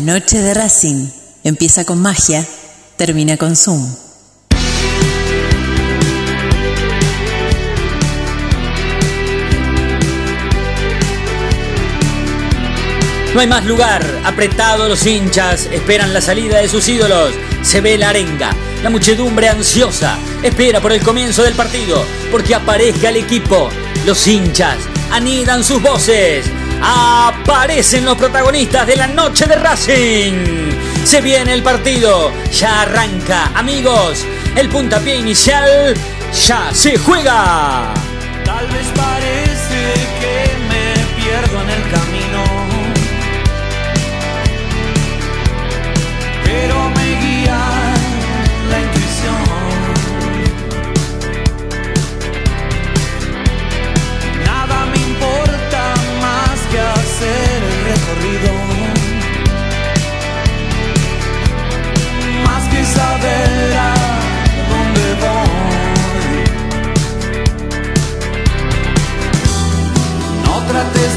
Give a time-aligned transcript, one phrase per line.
[0.00, 1.06] Noche de Racing.
[1.44, 2.42] Empieza con magia,
[2.96, 3.94] termina con Zoom.
[13.34, 17.34] No hay más lugar, apretado los hinchas, esperan la salida de sus ídolos.
[17.60, 23.10] Se ve la arenga, la muchedumbre ansiosa, espera por el comienzo del partido, porque aparezca
[23.10, 23.68] el equipo.
[24.06, 24.78] Los hinchas
[25.10, 26.46] anidan sus voces.
[26.82, 30.72] Aparecen los protagonistas de la noche de Racing.
[31.04, 34.26] Se viene el partido, ya arranca, amigos.
[34.56, 35.94] El puntapié inicial
[36.46, 37.94] ya se juega.
[38.44, 38.86] Tal vez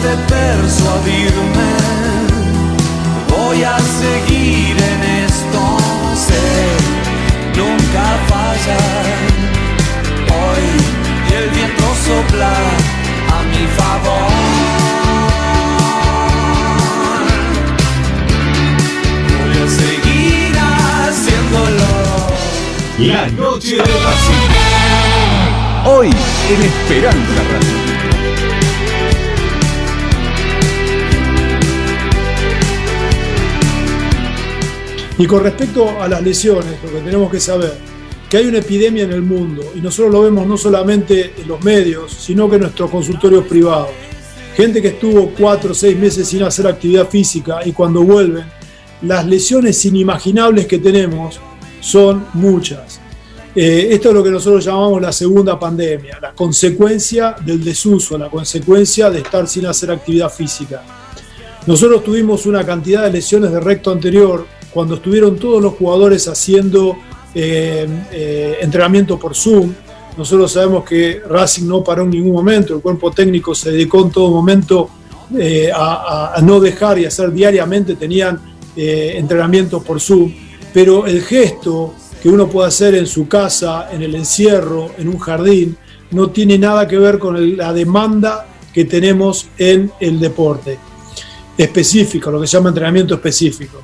[0.05, 1.71] de persuadirme,
[3.27, 5.61] voy a seguir en esto,
[6.27, 6.47] sé,
[7.59, 9.05] nunca fallar.
[10.41, 10.65] Hoy
[11.37, 12.53] el viento sopla
[13.35, 14.31] a mi favor.
[19.37, 20.55] Voy a seguir
[21.07, 21.93] haciéndolo.
[22.99, 24.53] La noche de Racing.
[25.85, 26.09] Hoy
[26.51, 27.94] en Esperanza Racing.
[35.17, 37.73] Y con respecto a las lesiones, lo que tenemos que saber,
[38.29, 41.63] que hay una epidemia en el mundo y nosotros lo vemos no solamente en los
[41.63, 43.91] medios, sino que en nuestros consultorios privados.
[44.55, 48.45] Gente que estuvo cuatro o seis meses sin hacer actividad física y cuando vuelven,
[49.03, 51.39] las lesiones inimaginables que tenemos
[51.79, 52.99] son muchas.
[53.55, 58.29] Eh, esto es lo que nosotros llamamos la segunda pandemia, la consecuencia del desuso, la
[58.29, 60.83] consecuencia de estar sin hacer actividad física.
[61.65, 66.97] Nosotros tuvimos una cantidad de lesiones de recto anterior cuando estuvieron todos los jugadores haciendo
[67.33, 69.71] eh, eh, entrenamiento por Zoom.
[70.17, 74.11] Nosotros sabemos que Racing no paró en ningún momento, el cuerpo técnico se dedicó en
[74.11, 74.89] todo momento
[75.37, 78.37] eh, a, no dejar y hacer diariamente, tenían
[78.75, 80.33] eh, entrenamiento por Zoom,
[80.73, 85.19] pero el gesto que uno puede hacer en su casa, en el encierro, en un
[85.19, 85.77] jardín,
[86.11, 90.77] no tiene nada que ver con la demanda que tenemos en el deporte
[91.57, 93.81] específico, lo que se llama entrenamiento específico.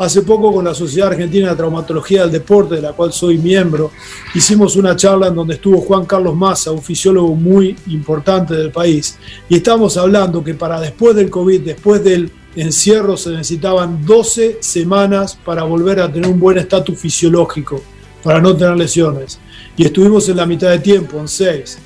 [0.00, 3.90] Hace poco con la Sociedad Argentina de Traumatología del Deporte, de la cual soy miembro,
[4.34, 9.18] hicimos una charla en donde estuvo Juan Carlos Massa, un fisiólogo muy importante del país,
[9.46, 15.38] y estábamos hablando que para después del COVID, después del encierro, se necesitaban 12 semanas
[15.44, 17.82] para volver a tener un buen estatus fisiológico,
[18.22, 19.38] para no tener lesiones.
[19.76, 21.78] Y estuvimos en la mitad de tiempo, en 6.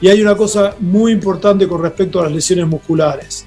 [0.00, 3.44] Y hay una cosa muy importante con respecto a las lesiones musculares.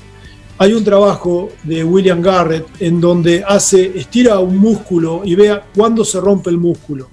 [0.59, 6.03] Hay un trabajo de William Garrett en donde hace, estira un músculo y vea cuándo
[6.03, 7.09] se rompe el músculo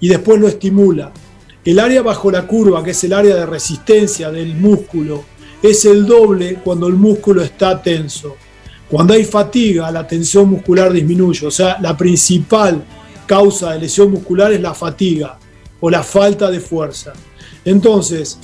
[0.00, 1.12] y después lo estimula.
[1.64, 5.24] El área bajo la curva, que es el área de resistencia del músculo,
[5.62, 8.36] es el doble cuando el músculo está tenso.
[8.90, 11.46] Cuando hay fatiga, la tensión muscular disminuye.
[11.46, 12.82] O sea, la principal
[13.26, 15.38] causa de lesión muscular es la fatiga
[15.78, 17.12] o la falta de fuerza.
[17.64, 18.38] Entonces,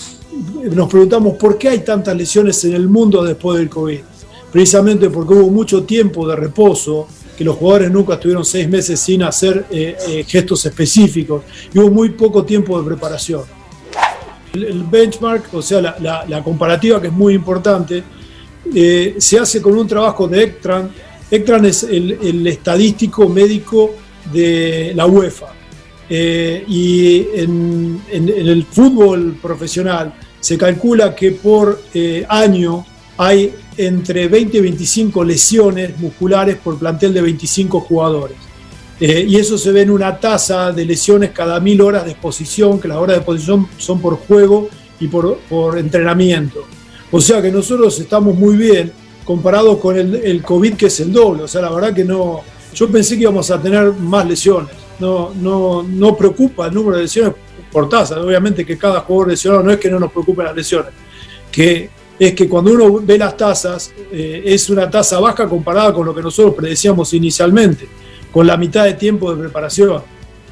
[0.70, 4.00] nos preguntamos por qué hay tantas lesiones en el mundo después del COVID.
[4.54, 9.24] Precisamente porque hubo mucho tiempo de reposo, que los jugadores nunca estuvieron seis meses sin
[9.24, 11.42] hacer eh, eh, gestos específicos,
[11.74, 13.42] y hubo muy poco tiempo de preparación.
[14.52, 18.04] El, el benchmark, o sea, la, la- la comparativa que es muy importante,
[18.72, 20.88] eh, se hace con un trabajo de Ectran.
[21.28, 23.96] Ectran es el, el estadístico médico
[24.32, 25.48] de la UEFA.
[26.08, 32.86] Eh, y en, en- en el fútbol profesional se calcula que por eh, año
[33.16, 38.36] hay entre 20 y 25 lesiones musculares por plantel de 25 jugadores.
[39.00, 42.80] Eh, y eso se ve en una tasa de lesiones cada mil horas de exposición,
[42.80, 44.68] que las horas de exposición son por juego
[45.00, 46.64] y por, por entrenamiento.
[47.10, 48.92] O sea que nosotros estamos muy bien
[49.24, 51.42] comparado con el, el COVID, que es el doble.
[51.44, 52.42] O sea, la verdad que no.
[52.74, 54.70] Yo pensé que íbamos a tener más lesiones.
[54.98, 57.34] No, no, no preocupa el número de lesiones
[57.70, 58.20] por tasa.
[58.20, 60.92] Obviamente que cada jugador lesionado no es que no nos preocupen las lesiones,
[61.50, 66.06] que es que cuando uno ve las tasas, eh, es una tasa baja comparada con
[66.06, 67.88] lo que nosotros predecíamos inicialmente,
[68.32, 70.02] con la mitad de tiempo de preparación.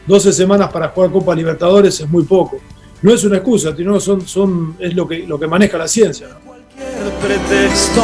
[0.06, 2.58] 12 semanas para jugar Copa Libertadores es muy poco.
[3.02, 6.28] No es una excusa, sino son, son, es lo que, lo que maneja la ciencia.
[6.28, 6.40] ¿no?
[6.40, 8.02] Cualquier pretexto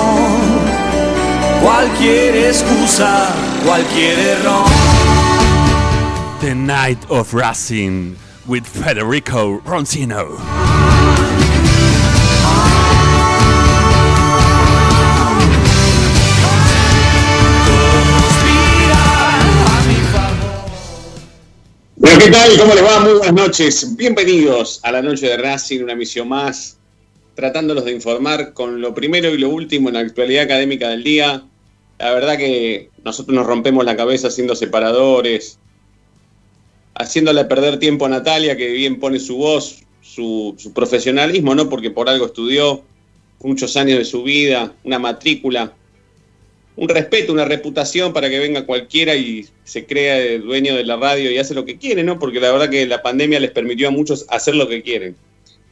[1.60, 3.34] cualquier excusa,
[3.64, 4.64] cualquier error.
[6.40, 8.16] The Night of Racing
[8.46, 10.38] with Federico Roncino.
[22.16, 22.58] ¿Qué tal?
[22.58, 23.00] ¿Cómo les va?
[23.00, 23.96] Muy buenas noches.
[23.96, 26.78] Bienvenidos a la noche de Racing, una misión más,
[27.34, 31.44] tratándolos de informar con lo primero y lo último en la actualidad académica del día.
[31.98, 35.58] La verdad que nosotros nos rompemos la cabeza haciendo separadores,
[36.94, 41.68] haciéndole perder tiempo a Natalia, que bien pone su voz, su, su profesionalismo, ¿no?
[41.68, 42.82] Porque por algo estudió
[43.40, 45.74] muchos años de su vida, una matrícula,
[46.78, 50.96] un respeto, una reputación para que venga cualquiera y se crea el dueño de la
[50.96, 52.20] radio y hace lo que quiere, ¿no?
[52.20, 55.16] Porque la verdad que la pandemia les permitió a muchos hacer lo que quieren.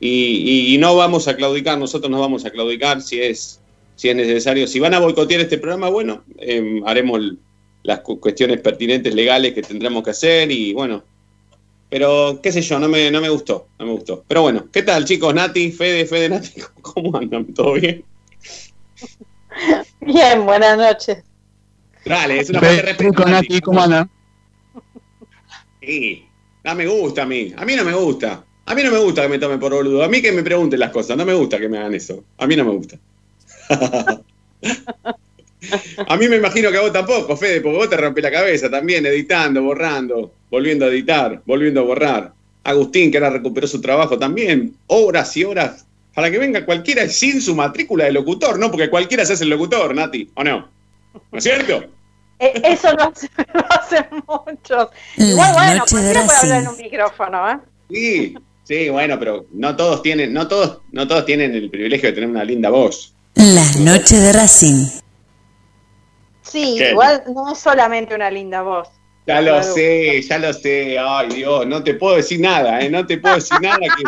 [0.00, 3.60] Y, no vamos a claudicar, nosotros no vamos a claudicar si es,
[3.94, 4.66] si es necesario.
[4.66, 7.20] Si van a boicotear este programa, bueno, eh, haremos
[7.84, 11.04] las cu- cuestiones pertinentes legales que tendremos que hacer y bueno.
[11.88, 14.24] Pero qué sé yo, no me, no me gustó, no me gustó.
[14.26, 15.32] Pero bueno, ¿qué tal chicos?
[15.32, 16.50] Nati, Fede, Fede, Nati,
[16.82, 17.54] ¿cómo andan?
[17.54, 18.04] ¿Todo bien?
[20.00, 21.24] Bien, buenas noches.
[22.04, 23.62] Dale, es una falta de respeto.
[23.64, 24.08] ¿cómo anda?
[25.80, 26.26] Sí,
[26.64, 27.54] no me gusta a mí.
[27.56, 28.44] A mí no me gusta.
[28.66, 30.02] A mí no me gusta que me tomen por boludo.
[30.02, 31.16] A mí que me pregunten las cosas.
[31.16, 32.24] No me gusta que me hagan eso.
[32.38, 32.98] A mí no me gusta.
[36.06, 38.70] a mí me imagino que a vos tampoco, Fede, porque vos te rompés la cabeza
[38.70, 42.32] también, editando, borrando, volviendo a editar, volviendo a borrar.
[42.64, 45.85] Agustín, que ahora recuperó su trabajo también, horas y horas,
[46.16, 48.70] para que venga cualquiera sin su matrícula de locutor, ¿no?
[48.70, 50.68] Porque cualquiera se hace el locutor, Nati, ¿o no?
[51.30, 51.84] ¿No es cierto?
[52.38, 54.88] Eh, eso lo, hace- lo hacen muchos.
[55.16, 57.58] La Igual, bueno, cualquiera puede hablar en un micrófono, ¿eh?
[57.90, 58.34] Sí,
[58.64, 62.28] sí, bueno, pero no todos tienen, no todos, no todos tienen el privilegio de tener
[62.30, 63.14] una linda voz.
[63.34, 64.86] Las noches de Racing.
[66.42, 66.90] Sí, ¿Qué?
[66.92, 68.88] igual no es solamente una linda voz.
[69.26, 70.96] Ya lo sé, ya lo sé.
[70.98, 72.88] Ay, Dios, no te puedo decir nada, ¿eh?
[72.88, 74.02] No te puedo decir nada que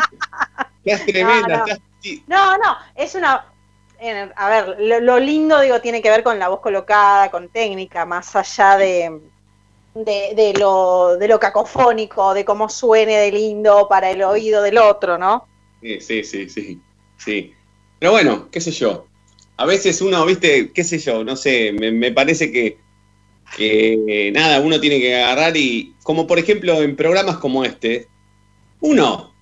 [0.92, 1.48] estás tremenda.
[1.48, 1.64] No, no.
[1.66, 3.46] estás- sí, No, no, es una...
[4.00, 7.48] eh, a ver, lo, lo lindo, digo, tiene que ver con la voz colocada, con
[7.48, 9.20] técnica, más allá de,
[9.94, 14.78] de, de lo, de lo cacofónico, de cómo suene de lindo para el oído del
[14.78, 15.46] otro, ¿no?
[15.80, 16.80] Sí, sí, sí, sí,
[17.16, 17.54] sí.
[17.98, 19.06] Pero bueno, qué sé yo.
[19.56, 22.78] A veces uno, viste, qué sé yo, no sé, me, me parece que,
[23.56, 28.06] que, nada, uno tiene que agarrar y, como por ejemplo en programas como este,
[28.80, 29.32] uno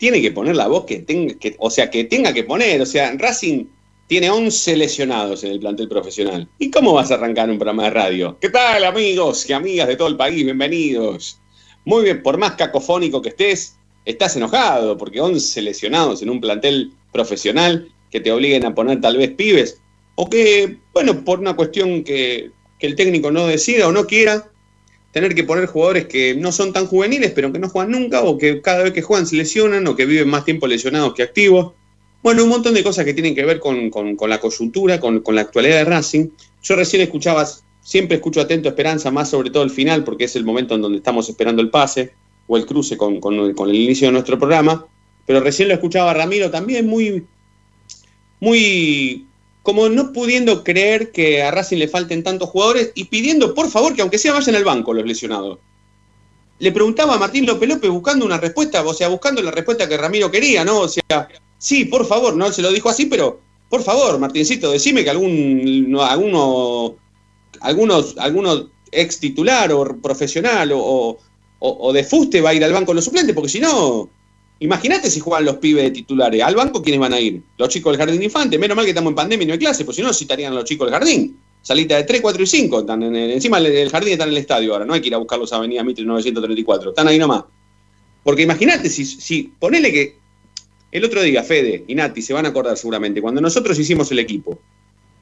[0.00, 2.80] tiene que poner la voz que tenga, que, o sea, que tenga que poner.
[2.80, 3.66] O sea, Racing
[4.06, 6.48] tiene 11 lesionados en el plantel profesional.
[6.58, 8.38] ¿Y cómo vas a arrancar un programa de radio?
[8.40, 10.42] ¿Qué tal, amigos y amigas de todo el país?
[10.42, 11.38] Bienvenidos.
[11.84, 13.76] Muy bien, por más cacofónico que estés,
[14.06, 19.18] estás enojado porque 11 lesionados en un plantel profesional que te obliguen a poner tal
[19.18, 19.82] vez pibes
[20.14, 24.50] o que, bueno, por una cuestión que, que el técnico no decida o no quiera,
[25.12, 28.38] tener que poner jugadores que no son tan juveniles pero que no juegan nunca o
[28.38, 31.72] que cada vez que juegan se lesionan o que viven más tiempo lesionados que activos.
[32.22, 35.34] Bueno, un montón de cosas que tienen que ver con, con- la coyuntura, con, con
[35.34, 36.28] la actualidad de Racing.
[36.62, 37.48] Yo recién escuchaba,
[37.80, 40.98] siempre escucho atento Esperanza, más sobre todo el final, porque es el momento en donde
[40.98, 42.12] estamos esperando el pase
[42.46, 44.86] o el cruce con, el inicio de nuestro programa.
[45.26, 47.24] Pero recién lo escuchaba Ramiro también muy,
[48.38, 49.26] muy,
[49.70, 53.94] como no pudiendo creer que a Racing le falten tantos jugadores y pidiendo, por favor,
[53.94, 55.60] que aunque sea vayan al banco los lesionados.
[56.58, 59.96] Le preguntaba a Martín López López buscando una respuesta, o sea, buscando la respuesta que
[59.96, 60.80] Ramiro quería, ¿no?
[60.80, 65.04] O sea, sí, por favor, no se lo dijo así, pero por favor, Martincito, decime
[65.04, 66.96] que algún, no, alguno,
[67.60, 71.18] algunos, algunos ex titular o profesional o, o,
[71.60, 74.10] o de fuste va a ir al banco los suplentes, porque si no,
[74.60, 76.42] imagínate si juegan los pibes de titulares.
[76.42, 77.42] Al banco, ¿quiénes van a ir?
[77.58, 78.58] Los chicos del jardín infante.
[78.58, 80.56] Menos mal que estamos en pandemia y no hay clase, pues si no, citarían a
[80.56, 81.36] los chicos del jardín.
[81.62, 82.80] Salita de 3, 4 y 5.
[82.80, 84.84] Están en el- encima el, el jardín está en el estadio ahora.
[84.84, 86.90] No hay que ir a buscarlos a Avenida Mitre 934.
[86.90, 87.44] Están ahí nomás.
[88.22, 90.16] Porque imagínate si, si ponele que
[90.92, 94.18] el otro día, Fede y Nati se van a acordar seguramente, cuando nosotros hicimos el
[94.18, 94.58] equipo,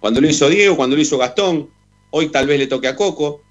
[0.00, 1.68] cuando lo hizo Diego, cuando lo hizo Gastón,
[2.10, 3.42] hoy tal vez le toque a Coco,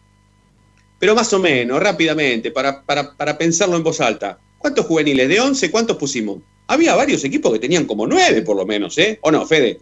[1.00, 5.28] pero más o menos, rápidamente, para, para, para pensarlo en voz alta, ¿cuántos juveniles?
[5.30, 6.40] ¿De 11 cuántos pusimos?
[6.68, 9.20] Había varios equipos que tenían como 9 por lo menos, ¿eh?
[9.22, 9.80] ¿O no, Fede?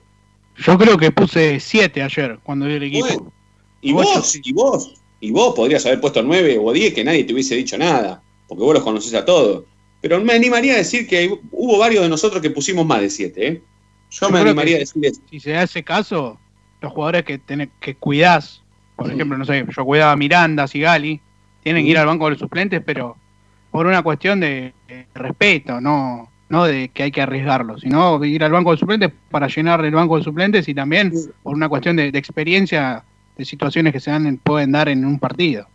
[0.58, 3.08] Yo creo que puse 7 ayer cuando vi el equipo.
[3.08, 3.34] Bueno,
[3.82, 4.41] y vos, sí.
[4.44, 7.77] y vos, y vos podrías haber puesto 9 o 10 que nadie te hubiese dicho
[7.77, 9.63] nada, porque vos los conocés a todos.
[10.01, 13.48] Pero me animaría a decir que hubo varios de nosotros que pusimos más de 7,
[13.48, 13.62] ¿eh?
[14.12, 15.22] Yo Yo me animaría a decir eso.
[15.29, 16.39] Si se da ese caso,
[16.82, 18.62] los jugadores que, tenés, que cuidás,
[18.96, 21.20] por ejemplo, no sé, yo cuidaba a Miranda, Sigali,
[21.63, 23.17] tienen que ir al banco de los suplentes, pero
[23.75, 28.41] por una cuestión de, de respeto, no, no de que hay que arriesgarlo, sino ir
[28.41, 31.12] al banco de suplentes para llenar el banco de suplentes y también
[31.44, 33.03] por una cuestión de, de experiencia
[33.38, 35.67] de situaciones que se dan, pueden dar en un partido.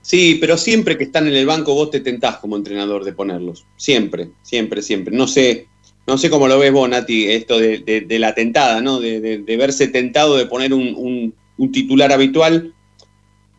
[0.00, 3.66] Sí, pero siempre que están en el banco vos te tentás como entrenador de ponerlos.
[3.76, 5.14] Siempre, siempre, siempre.
[5.14, 5.66] No sé,
[6.06, 8.98] no sé cómo lo ves vos, Nati, esto de, de- de la tentada, ¿no?
[8.98, 12.72] De, de- de verse tentado de poner un, un- un titular habitual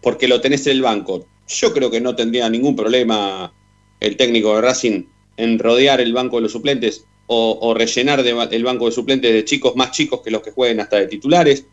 [0.01, 1.27] porque lo tenés en el banco.
[1.47, 3.53] Yo creo que no tendría ningún problema
[4.03, 5.03] el técnico de Racing
[5.37, 9.33] en rodear el banco de los suplentes o, o rellenar de el banco de suplentes
[9.33, 11.65] de chicos más chicos que los que jueguen hasta de titulares.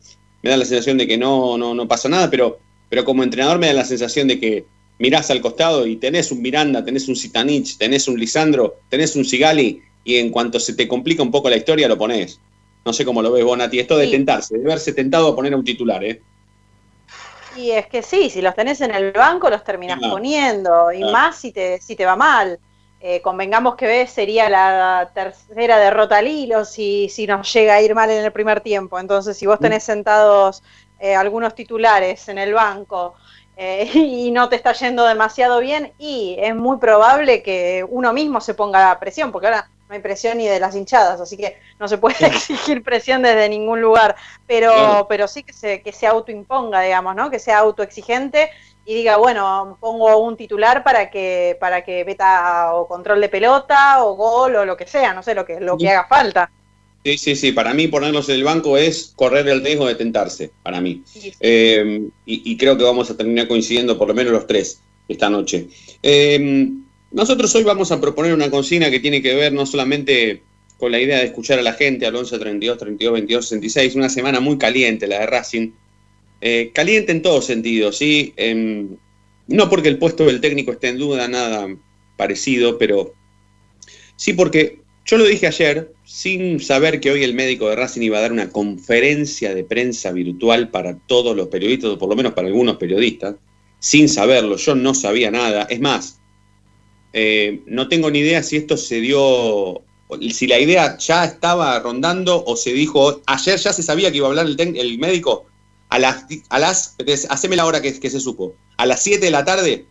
[0.43, 2.59] Me da la sensación de que no, no, no pasa nada, pero,
[2.89, 4.65] pero como entrenador me da la sensación de que
[4.99, 9.25] mirás al costado y tenés un Miranda, tenés un Sitanich, tenés un Lisandro, tenés un
[9.25, 12.41] Sigali, y en cuanto se te complica un poco la historia lo ponés.
[12.87, 14.13] No sé cómo lo ves vos, Nati, esto de Sí.
[14.13, 16.23] tentarse, de verse tentado a poner a un titular, ¿eh?
[17.57, 20.15] Y es que sí, si los tenés en el banco los terminás Claro.
[20.15, 21.13] poniendo, y Claro.
[21.13, 22.59] más si te, si te va mal.
[23.03, 27.81] Eh, convengamos que ves sería la tercera derrota al hilo si, si nos llega a
[27.81, 28.99] ir mal en el primer tiempo.
[28.99, 30.63] Entonces, si vos tenés sentados
[30.99, 33.15] eh, algunos titulares en el banco
[33.57, 38.41] eh, y no te está yendo demasiado bien, y es muy probable que uno mismo
[38.41, 41.89] se ponga presión, porque ahora no hay presión ni de las hinchadas, así que no
[41.89, 44.15] se puede exigir presión desde ningún lugar,
[44.47, 47.29] pero, pero sí que se, que se autoimponga, digamos, ¿no?
[47.29, 48.51] Que sea autoexigente
[48.87, 54.05] y diga, bueno, pongo un titular para que, para que meta o control de pelota
[54.05, 56.53] o gol o lo que sea, no sé, lo que, lo que haga falta.
[57.05, 60.53] Sí, sí, sí, para mí ponerlos en el banco es correr el riesgo de tentarse,
[60.63, 61.03] para mí.
[61.05, 61.33] Sí.
[61.41, 65.29] Eh, y, y creo que vamos a terminar coincidiendo por lo menos los tres esta
[65.29, 65.67] noche.
[66.01, 66.69] Eh,
[67.13, 70.43] nosotros hoy vamos a proponer una consigna que tiene que ver no solamente
[70.79, 74.09] con la idea de escuchar a la gente al 11 32 32 22 66, una
[74.09, 75.73] semana muy caliente la de Racing.
[76.41, 78.33] Eh, caliente en todos sentidos, ¿sí?
[78.37, 78.97] Em,
[79.47, 81.69] no porque el puesto del técnico esté en duda, nada
[82.17, 83.13] parecido, pero
[84.17, 88.19] sí porque yo lo dije ayer, sin saber que hoy el médico de Racing iba
[88.19, 92.33] a dar una conferencia de prensa virtual para todos los periodistas, o por lo menos
[92.33, 93.35] para algunos periodistas,
[93.81, 95.65] sin saberlo, yo no sabía nada.
[95.65, 96.20] Es más,
[97.13, 99.83] eh, no tengo ni idea si esto se dio,
[100.31, 104.27] si la idea ya estaba rondando o se dijo, ayer ya se sabía que iba
[104.27, 105.47] a hablar el, el médico,
[105.89, 106.97] a las, a las,
[107.29, 109.87] haceme la hora que, se supo, a las 7 de la tarde.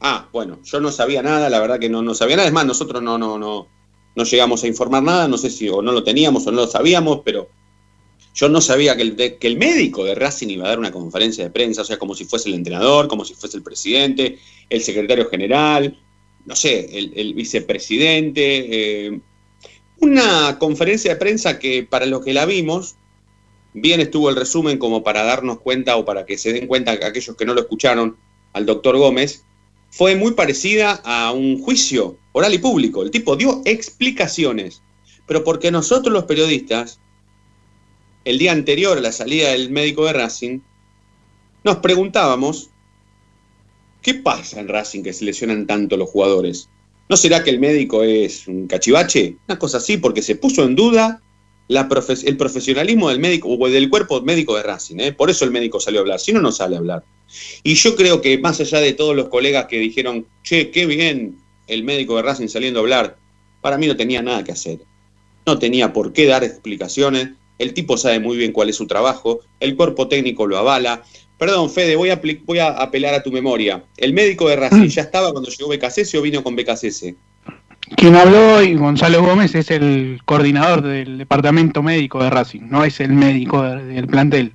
[0.00, 2.66] Ah, bueno, yo no sabía nada, la verdad que no, no sabía nada, es más,
[2.66, 3.66] nosotros no, no, no,
[4.14, 6.66] no llegamos a informar nada, no sé si o no lo teníamos o no lo
[6.66, 7.48] sabíamos, pero
[8.34, 11.44] yo no sabía que el, que el médico de Racing iba a dar una conferencia
[11.44, 14.80] de prensa, o sea, como si fuese el entrenador, como si fuese el presidente, el
[14.82, 15.98] secretario general,
[16.50, 19.06] no sé, el, vicepresidente.
[19.06, 19.20] eh,
[20.00, 22.96] una conferencia de prensa que para los que la vimos,
[23.72, 27.36] bien estuvo el resumen como para darnos cuenta o para que se den cuenta aquellos
[27.36, 28.16] que no lo escucharon
[28.52, 29.44] al doctor Gómez,
[29.90, 33.04] fue muy parecida a un juicio oral y público.
[33.04, 34.82] El tipo dio explicaciones,
[35.26, 36.98] pero porque nosotros los periodistas,
[38.24, 40.58] el día anterior a la salida del médico de Racing,
[41.62, 42.70] nos preguntábamos,
[44.02, 46.68] ¿qué pasa en Racing que se lesionan tanto los jugadores?
[47.08, 49.36] ¿No será que el médico es un cachivache?
[49.48, 51.20] Una cosa así, porque se puso en duda
[51.68, 54.98] el profesionalismo del médico o del cuerpo médico de Racing.
[54.98, 55.12] ¿eh?
[55.12, 57.04] Por eso el médico salió a hablar, si no, no sale a hablar.
[57.62, 61.38] Y yo creo que más allá de todos los colegas que dijeron, che, qué bien
[61.68, 63.16] el médico de Racing saliendo a hablar,
[63.60, 64.80] para mí no tenía nada que hacer.
[65.46, 67.30] No tenía por qué dar explicaciones.
[67.58, 71.04] El tipo sabe muy bien cuál es su trabajo, el cuerpo técnico lo avala.
[71.40, 73.82] Perdón, Fede, voy a, voy a apelar a tu memoria.
[73.96, 77.16] ¿El médico de Racing ya estaba cuando llegó Becasese o vino con Becasese?
[77.96, 83.00] Quien habló hoy, Gonzalo Gómez, es el coordinador del departamento médico de Racing, no es
[83.00, 84.52] el médico de- del plantel.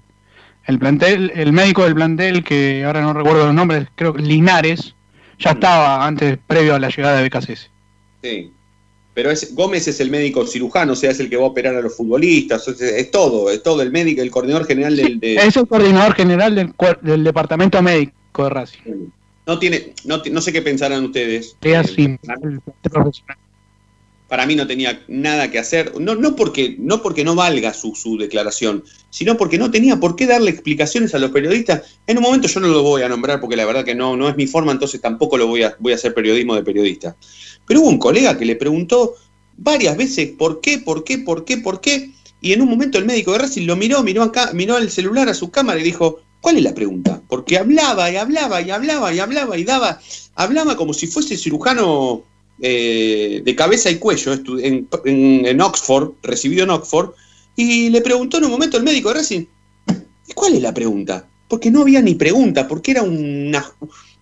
[0.68, 4.94] El plantel, el médico del plantel, que ahora no recuerdo los nombres, creo que Linares,
[5.40, 7.70] ya estaba antes, previo a la llegada de BKCS.
[8.24, 8.52] Sí.
[9.16, 11.74] Pero es, Gómez es el médico cirujano, o sea, es el que va a operar
[11.74, 15.20] a los futbolistas, es, es todo, es todo el médico, el coordinador general del...
[15.20, 18.80] de- Es el coordinador general del, del departamento médico de Racing.
[19.48, 21.56] No tiene, no, no sé qué pensarán ustedes.
[21.62, 22.60] Es así, Eh, el
[22.92, 23.38] profesional.
[24.28, 27.96] para mí no tenía nada que hacer, no, no, porque, no porque no valga su,
[27.96, 31.84] su declaración, sino porque no tenía por qué darle explicaciones a los periodistas.
[32.08, 34.28] En un momento yo no lo voy a nombrar porque la verdad que no, no
[34.28, 37.16] es mi forma, entonces tampoco lo voy a, voy a hacer periodismo de periodista.
[37.68, 39.16] Pero hubo un colega que le preguntó
[39.58, 43.06] varias veces por qué, por qué, por qué, por qué, y en un momento el
[43.06, 46.20] médico de Racing lo miró, miró acá, miró el celular a su cámara y dijo,
[46.42, 47.22] ¿cuál es la pregunta?
[47.28, 50.00] Porque hablaba y hablaba y hablaba y hablaba y daba,
[50.36, 52.24] hablaba como si fuese cirujano
[52.62, 57.12] eh, de cabeza y cuello en, en- en Oxford, recibido en Oxford,
[57.56, 59.46] y le preguntó en un momento el médico de Racing,
[60.28, 61.28] ¿y cuál es la pregunta?
[61.48, 63.66] Porque no había ni pregunta, porque era una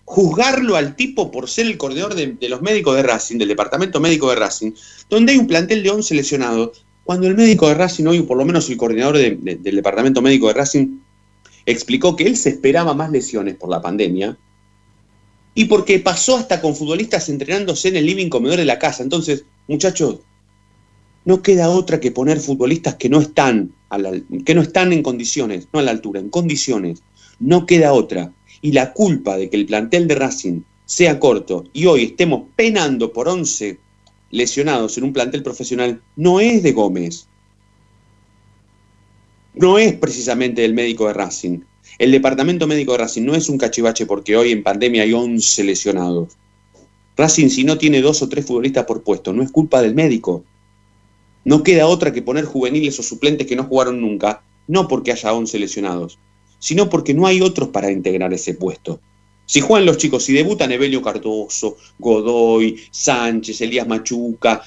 [0.06, 4.30] juzgarlo al tipo por ser el coordinador de, los médicos de Racing, del departamento médico
[4.30, 4.72] de Racing,
[5.10, 8.46] donde hay un plantel de 11 lesionados, cuando el médico de Racing hoy, por lo
[8.46, 11.00] menos el coordinador de- de- del departamento médico de Racing,
[11.66, 14.38] explicó que él se esperaba más lesiones por la pandemia
[15.56, 19.04] y porque pasó hasta con futbolistas entrenándose en el living comedor de la casa.
[19.04, 20.20] Entonces, muchachos,
[21.26, 23.72] no queda otra que poner futbolistas que no están,
[24.46, 27.02] que no están en condiciones, no a la altura, en condiciones.
[27.40, 28.34] No queda otra.
[28.64, 33.14] Y la culpa de que el plantel de Racing sea corto y hoy estemos penando
[33.14, 33.78] por 11
[34.32, 37.28] lesionados en un plantel profesional no es de Gómez.
[39.54, 41.60] No es precisamente el médico de Racing.
[42.00, 45.64] El departamento médico de Racing no es un cachivache porque hoy en pandemia hay 11
[45.66, 46.38] lesionados.
[47.18, 50.44] Racing si no tiene dos o tres futbolistas por puesto, no es culpa del médico.
[51.46, 55.34] No queda otra que poner juveniles o suplentes que no jugaron nunca, no porque haya
[55.34, 56.18] 11 lesionados,
[56.64, 59.02] sino porque no hay otros para integrar ese puesto.
[59.46, 64.64] Si juegan los chicos, si debutan Evelio Cardoso, Godoy, Sánchez, Elías Machuca,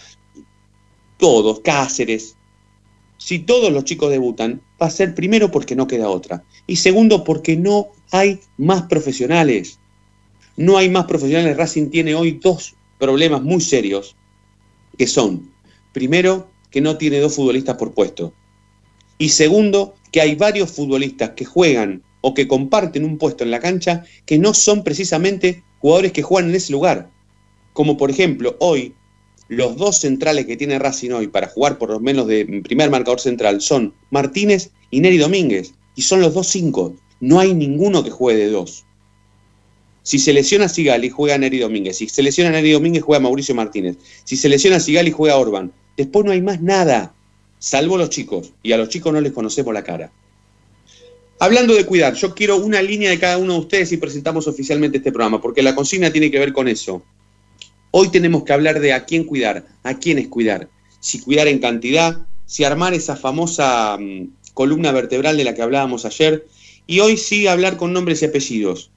[1.16, 2.36] todos, Cáceres,
[3.16, 6.44] si todos los chicos debutan, va a ser primero porque no queda otra.
[6.66, 9.78] Y segundo porque no hay más profesionales.
[10.54, 11.56] No hay más profesionales.
[11.56, 14.16] Racing tiene hoy dos problemas muy serios,
[14.98, 15.50] que son,
[15.94, 18.34] primero, que no tiene dos futbolistas por puesto.
[19.18, 23.60] Y segundo, que hay varios futbolistas que juegan o que comparten un puesto en la
[23.60, 27.10] cancha que no son precisamente jugadores que juegan en ese lugar.
[27.72, 28.94] Como por ejemplo, hoy,
[29.48, 33.20] los dos centrales que tiene Racing hoy para jugar por lo menos de primer marcador
[33.20, 35.74] central son Martínez y Neri Domínguez.
[35.94, 36.94] Y son los dos cinco.
[37.20, 38.84] No hay ninguno que juegue de dos.
[40.02, 41.96] Si se lesiona Sigali, juega Neri Domínguez.
[41.96, 43.96] Si se lesiona Neri Domínguez, juega Mauricio Martínez.
[44.24, 45.72] Si se lesiona Sigali, juega Orban.
[45.96, 47.14] Después no hay más nada,
[47.58, 48.52] salvo los chicos.
[48.62, 50.12] Y a los chicos no les conocemos la cara.
[51.38, 54.98] Hablando de cuidar, yo quiero una línea de cada uno de ustedes y presentamos oficialmente
[54.98, 57.02] este programa, porque la consigna tiene que ver con eso.
[57.90, 60.68] Hoy tenemos que hablar de a quién cuidar, a quiénes cuidar.
[60.98, 66.06] Si cuidar en cantidad, si armar esa famosa mm, columna vertebral de la que hablábamos
[66.06, 66.46] ayer.
[66.86, 68.90] Y hoy sí hablar con nombres y apellidos.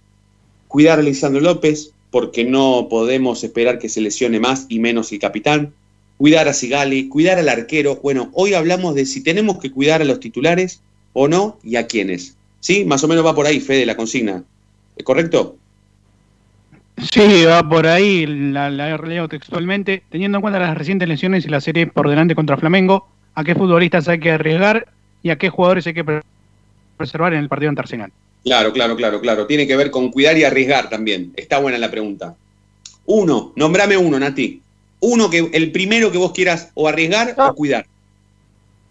[0.70, 5.20] Cuidar a Lisandro López, porque no podemos esperar que se lesione más y menos el
[5.20, 5.74] capitán.
[6.20, 7.96] Cuidar a Sigali, cuidar al arquero.
[8.04, 10.82] Bueno, hoy hablamos de si tenemos que cuidar a los titulares
[11.14, 12.36] o no y a quiénes.
[12.60, 12.84] ¿Sí?
[12.84, 14.44] Más o menos va por ahí, Fede, la consigna.
[14.98, 15.56] ¿Es correcto?
[16.98, 20.04] Sí, va por ahí, la, la he leo textualmente.
[20.10, 23.56] Teniendo en cuenta las recientes lesiones y la serie por delante contra Flamengo, ¿a qué
[23.56, 24.90] futbolistas hay que arriesgar
[25.24, 26.22] y a qué jugadores hay que pre-
[26.98, 28.12] preservar en el partido ante Arsenal?
[28.44, 29.48] Claro, claro, claro, claro.
[29.48, 31.32] Tiene que ver con cuidar y arriesgar también.
[31.38, 32.36] Está buena la pregunta.
[33.06, 34.62] Uno, nombrame uno, Nati.
[35.02, 37.86] Uno que, el primero que vos quieras o arriesgar o cuidar.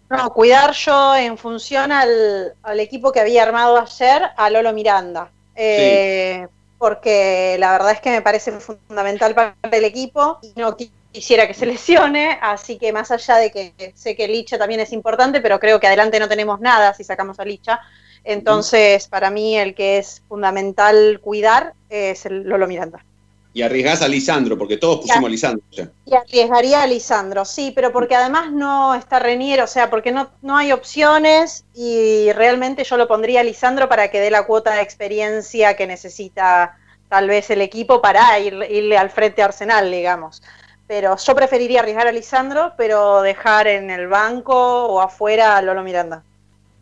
[0.09, 5.31] No, cuidar yo en función al, al equipo que había armado ayer, a Lolo Miranda.
[5.53, 10.91] Eh, Porque la verdad es que me parece fundamental para el equipo y no qui-
[11.11, 14.93] quisiera que se lesione, así que más allá de que sé que Licha también es
[14.93, 17.79] importante, pero creo que adelante no tenemos nada si sacamos a Licha.
[18.23, 23.05] Entonces, para mí el que es fundamental cuidar es el Lolo Miranda.
[23.53, 25.63] Y arriesgás a Lisandro, porque todos pusimos a Lisandro.
[25.71, 25.91] ya.
[26.05, 30.29] Y arriesgaría a Lisandro, sí, pero porque además no está Renier, o sea, porque no,
[30.41, 34.73] no hay opciones y realmente yo lo pondría a Lisandro para que dé la cuota
[34.75, 36.77] de experiencia que necesita
[37.09, 40.41] tal vez el equipo para ir- irle al frente a Arsenal, digamos.
[40.87, 44.53] Pero yo preferiría arriesgar a Lisandro, pero dejar en el banco
[44.85, 46.23] o afuera a Lolo Miranda.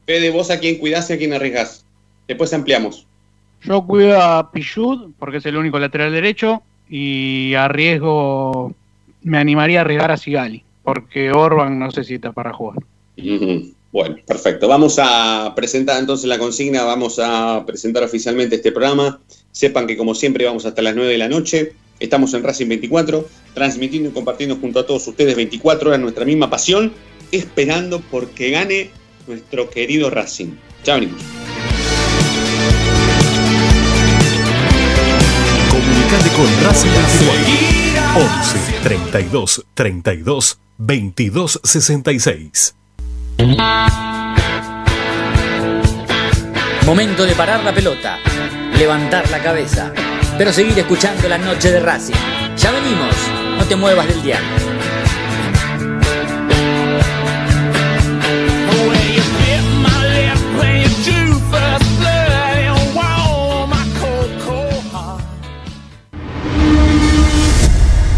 [0.05, 1.85] Fede, vos a quién cuidás y a quién arriesgás.
[2.27, 3.06] Después ampliamos.
[3.63, 8.73] Yo cuido a Pichud porque es el único lateral derecho y arriesgo,
[9.23, 12.79] me animaría a arriesgar a Sigali porque Orban no si está para jugar.
[13.91, 14.67] Bueno, perfecto.
[14.67, 19.19] Vamos a presentar entonces la consigna, vamos a presentar oficialmente este programa.
[19.51, 21.73] Sepan que como siempre vamos hasta las 9 de la noche.
[21.99, 26.49] Estamos en Racing 24, transmitiendo y compartiendo junto a todos ustedes 24 horas nuestra misma
[26.49, 26.93] pasión,
[27.31, 28.89] esperando porque gane
[29.27, 30.51] nuestro querido Racing.
[30.85, 31.46] Ya venimos.
[36.17, 42.75] Comunicate con Racing 24 11 32 32 22 66.
[46.85, 48.19] Momento de parar la pelota,
[48.77, 49.91] levantar la cabeza,
[50.37, 52.15] pero seguir escuchando la noche de Racing.
[52.57, 53.13] Ya venimos,
[53.57, 54.43] no te muevas del dial.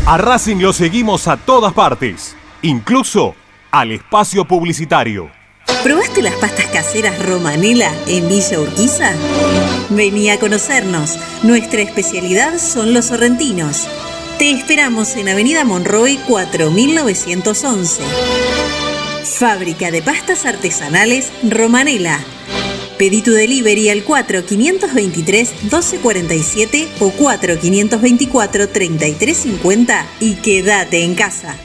[0.09, 3.35] A Racing lo seguimos a todas partes, incluso
[3.69, 5.29] al espacio publicitario.
[5.83, 9.11] ¿Probaste las pastas caseras Romanela en Villa Urquiza?
[9.91, 11.19] Vení a conocernos.
[11.43, 13.87] Nuestra especialidad son los sorrentinos.
[14.39, 18.01] Te esperamos en Avenida Monroy 4911.
[19.37, 22.19] Fábrica de pastas artesanales Romanela.
[22.99, 31.55] Pedí tu delivery al 4523-1247 o 4524-3350 y quédate en casa.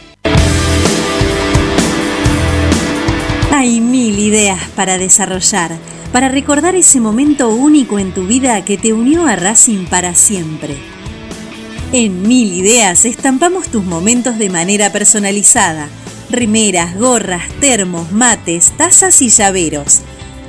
[3.50, 5.72] Hay mil ideas para desarrollar,
[6.12, 10.76] para recordar ese momento único en tu vida que te unió a Racing para siempre.
[11.92, 15.88] En Mil Ideas estampamos tus momentos de manera personalizada.
[16.30, 20.02] Remeras, gorras, termos, mates, tazas y llaveros.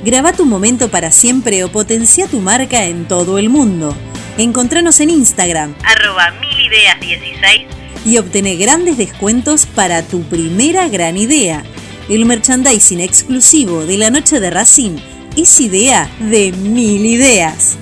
[0.06, 3.92] Graba tu momento para siempre o potencia tu marca en todo el mundo.
[4.38, 7.66] Encontranos en Instagram, arroba milideas16
[8.04, 11.64] y obtené grandes descuentos para tu primera gran idea.
[12.08, 14.96] El merchandising exclusivo de la noche de Racing
[15.36, 17.76] es idea de mil ideas.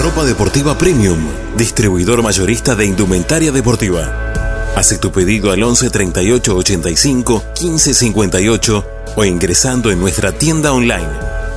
[0.00, 1.18] Ropa Deportiva Premium,
[1.56, 4.10] distribuidor mayorista de indumentaria deportiva.
[4.76, 8.84] Hace tu pedido al 11 38 85 15 58
[9.16, 11.08] o ingresando en nuestra tienda online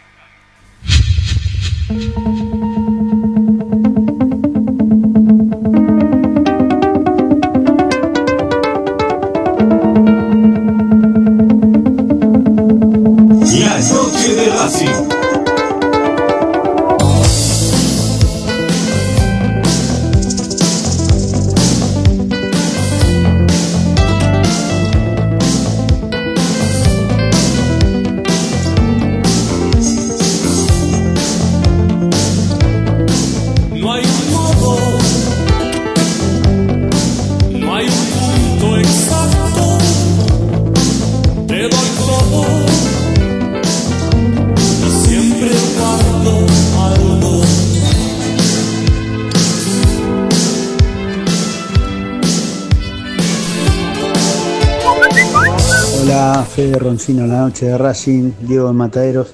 [57.00, 59.28] Fede Roncino, la noche de Racing, Diego de Mataderos.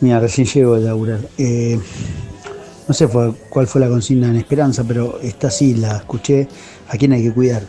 [0.00, 1.20] Mira, recién llego de laburar.
[1.36, 1.78] Eh,
[2.86, 3.06] no sé
[3.50, 6.48] cuál fue la consigna en Esperanza, pero esta sí la escuché.
[6.88, 7.62] ¿A quién hay que cuidar?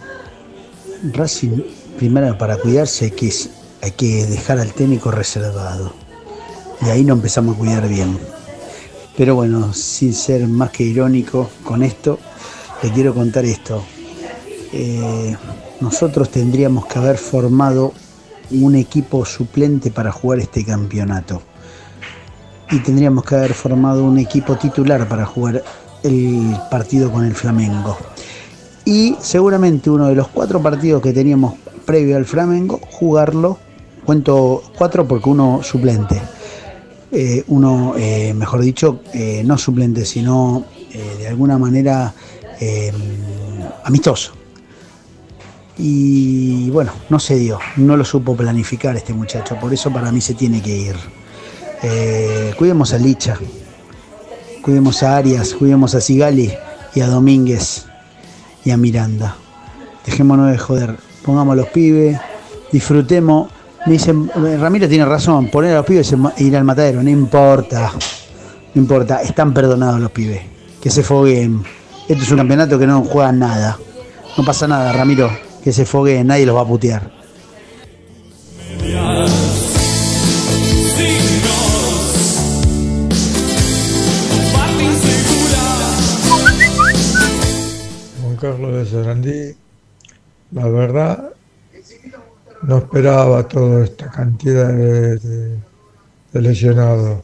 [1.11, 1.61] Racing,
[1.97, 3.33] primero para cuidarse hay que,
[3.81, 5.91] hay que dejar al técnico reservado.
[6.81, 8.17] Y ahí no empezamos a cuidar bien.
[9.17, 12.19] Pero bueno, sin ser más que irónico con esto,
[12.81, 13.83] le quiero contar esto.
[14.71, 15.35] Eh,
[15.81, 17.91] nosotros tendríamos que haber formado
[18.51, 21.41] un equipo suplente para jugar este campeonato.
[22.71, 25.63] Y tendríamos que haber formado un equipo titular para jugar
[26.03, 27.97] el partido con el Flamengo.
[28.85, 33.57] Y seguramente uno de los cuatro partidos que teníamos previo al Flamengo, jugarlo,
[34.05, 36.21] cuento cuatro porque uno suplente.
[37.11, 40.65] Eh, uno, eh, mejor dicho, eh, no suplente, sino
[41.19, 42.13] de alguna manera
[43.83, 44.38] amistoso.
[45.81, 50.19] Y bueno, no se dio, no lo supo planificar este muchacho, por eso para mí
[50.19, 50.95] se tiene que ir.
[51.81, 53.37] Eh, cuidemos a Licha,
[54.61, 56.51] cuidemos a Arias, cuidemos a Sigali
[56.93, 57.85] y a Domínguez
[58.65, 59.37] y a Miranda.
[60.05, 62.19] Dejémonos de joder, pongamos a los pibes,
[62.73, 63.49] disfrutemos.
[63.85, 67.93] Me dicen, Ramiro tiene razón, poner a los pibes e ir al matadero, no importa,
[68.73, 70.41] no importa, están perdonados los pibes,
[70.81, 71.63] que se fogueen.
[72.09, 73.79] Esto es un campeonato que no juegan nada,
[74.37, 75.31] no pasa nada, Ramiro,
[75.63, 77.11] que se fogueen, nadie los va a putear.
[88.21, 89.55] Juan Carlos de Sarandí,
[90.51, 91.33] la verdad,
[92.63, 95.59] no esperaba toda esta cantidad de
[96.33, 97.23] lesionados.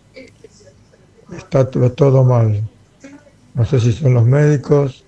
[1.36, 2.62] Está todo mal.
[3.54, 5.05] No sé si son los médicos,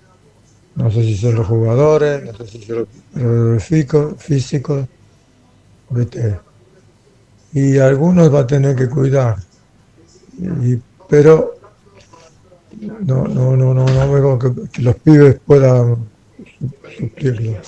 [0.78, 4.86] no sé si son los jugadores, no sé si son los físicos,
[5.90, 6.38] ¿viste?
[7.52, 9.36] Y algunos va a tener que cuidar.
[11.08, 11.54] Pero
[12.80, 16.08] no, no, no, no, no veo que, que los pibes puedan
[16.58, 17.58] su- suplirlo.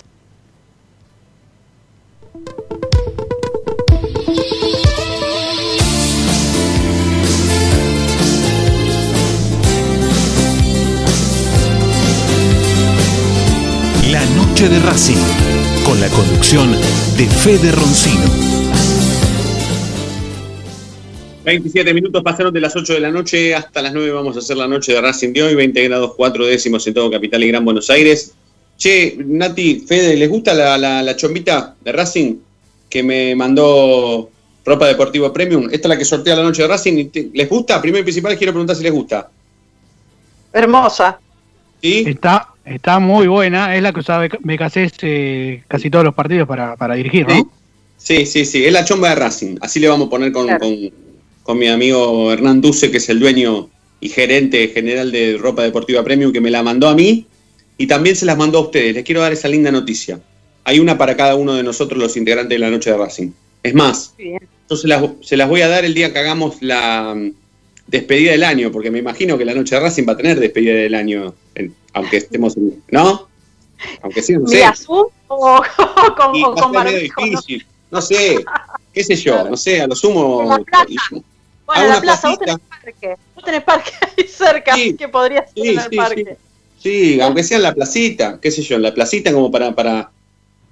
[14.61, 15.17] Noche de Racing,
[15.87, 16.71] con la conducción
[17.17, 18.27] de Fede Roncino.
[21.45, 24.59] 27 minutos pasaron de las 8 de la noche hasta las 9 vamos a hacer
[24.59, 27.65] la noche de Racing de hoy, 20 grados 4 décimos en todo Capital y Gran
[27.65, 28.35] Buenos Aires.
[28.77, 32.35] Che, Nati, Fede, ¿les gusta la, la, la chombita de Racing
[32.91, 34.29] que me mandó
[34.67, 35.71] Ropa Deportiva Premium?
[35.73, 37.09] Esta es la que sortea la noche de Racing.
[37.33, 37.81] ¿Les gusta?
[37.81, 39.31] Primero y principal quiero preguntar si les gusta.
[40.53, 41.19] Hermosa.
[41.81, 46.77] Está, está muy buena, es la que usaba BKC eh, casi todos los partidos para,
[46.77, 47.51] para dirigir, ¿no?
[47.97, 49.57] Sí, sí, sí, es la chomba de Racing.
[49.61, 50.77] Así le vamos a poner con, con,
[51.43, 53.69] con mi amigo Hernán Duce, que es el dueño
[54.01, 57.27] y gerente general de Ropa Deportiva Premium, que me la mandó a mí
[57.77, 58.95] y también se las mandó a ustedes.
[58.95, 60.21] Les quiero dar esa linda noticia.
[60.65, 63.31] Hay una para cada uno de nosotros, los integrantes de la noche de Racing.
[63.63, 67.15] Es más, yo se las, se las voy a dar el día que hagamos la
[67.91, 70.75] despedida del año, porque me imagino que la noche de Racing va a tener despedida
[70.75, 73.29] del año, en- aunque estemos en- ¿No?
[74.03, 74.57] Aunque sí, no sé.
[74.57, 77.21] ¿Vía Zoom o, o con, Y o barbijo?
[77.21, 77.27] ¿no?
[77.27, 77.67] difícil.
[77.91, 78.45] No sé,
[78.93, 80.43] qué sé yo, no sé, a lo sumo.
[80.43, 80.87] En la plaza.
[81.67, 83.17] Bueno, en la plaza, vos tenés parque.
[83.35, 86.37] Vos tenés parque ahí cerca, que podrías ir sí, en el sí, parque.
[86.79, 90.11] Sí, aunque sea en la placita, qué sé yo, en la placita como para, para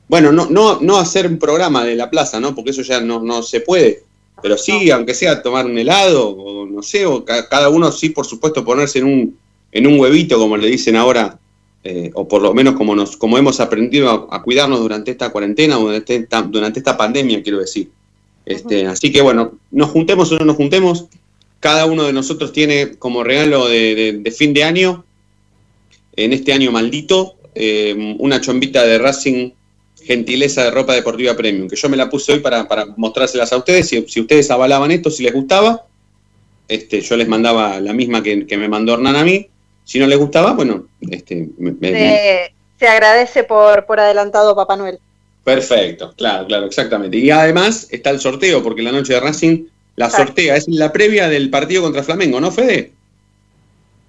[0.06, 2.54] bueno, no, no, no hacer un programa de la plaza, ¿no?
[2.54, 4.04] Porque eso ya no, no se puede.
[4.42, 8.10] Pero sí, aunque sea tomar un helado, o no sé, o ca- cada uno sí,
[8.10, 9.38] por supuesto, ponerse en un,
[9.72, 11.38] en un huevito, como le dicen ahora,
[11.84, 15.30] eh, o por lo menos como nos, como hemos aprendido a, a cuidarnos durante esta
[15.30, 17.90] cuarentena, durante esta, durante esta pandemia, quiero decir.
[18.46, 21.06] Este, Así que bueno, nos juntemos o no nos juntemos,
[21.60, 25.04] cada uno de nosotros tiene como regalo de, de- de fin de año,
[26.16, 29.50] en este año maldito, eh, una chombita de Racing
[30.08, 33.58] gentileza de ropa deportiva premium, que yo me la puse hoy para, para mostrárselas a
[33.58, 35.84] ustedes, si, si ustedes avalaban esto, si les gustaba,
[36.66, 39.46] este, yo les mandaba la misma que, que me mandó Hernán a mí,
[39.84, 44.76] si no les gustaba, bueno, este, me- me- Se, se agradece por, por adelantado, Papá
[44.76, 44.98] Noel.
[45.44, 47.16] perfecto, claro, claro, exactamente.
[47.18, 49.64] Y además está el sorteo, porque la noche de Racing
[49.96, 52.92] la sortea, es la previa del partido contra Flamengo, ¿no, Fede?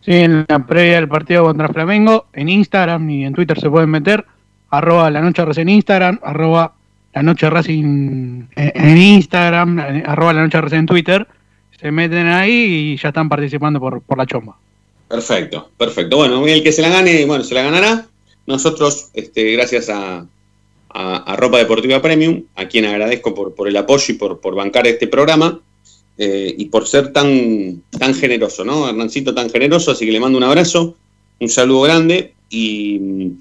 [0.06, 3.90] Sí, en la previa del partido contra Flamengo, en Instagram y en Twitter se pueden
[3.90, 4.24] meter,
[4.70, 6.74] arroba la noche en Instagram, arroba
[7.14, 11.28] la noche Racing en Instagram, arroba la noche Racing en Twitter,
[11.80, 14.58] se meten ahí y ya están participando por, por la chomba.
[15.08, 16.18] Perfecto, perfecto.
[16.18, 18.06] Bueno, el que se la gane, bueno, se la ganará.
[18.46, 20.26] Nosotros, este, gracias a,
[20.90, 24.56] a, a Ropa Deportiva Premium, a quien agradezco por, por el apoyo y por, por
[24.56, 25.60] bancar este programa,
[26.18, 28.90] eh, y por ser tan, tan generoso, ¿no?
[28.90, 30.96] Hernancito tan generoso, así que le mando un abrazo,
[31.40, 33.32] un saludo grande y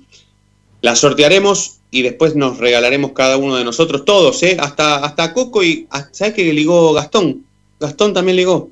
[0.80, 4.56] mm, la sortearemos y después nos regalaremos cada uno de nosotros, todos, ¿eh?
[4.60, 7.44] Hasta, hasta Coco y, ah, ¿sabes qué ligó Gastón?
[7.80, 8.70] Gastón también ligó.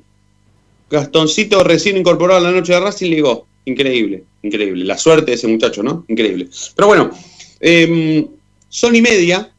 [0.89, 3.45] Gastoncito recién incorporado a la noche de Racing ligó.
[3.65, 4.85] Increíble, increíble.
[4.85, 6.05] La suerte de ese muchacho, ¿no?
[6.07, 6.47] Increíble.
[6.75, 7.11] Pero bueno,
[7.59, 8.25] eh,
[8.69, 9.51] son y media.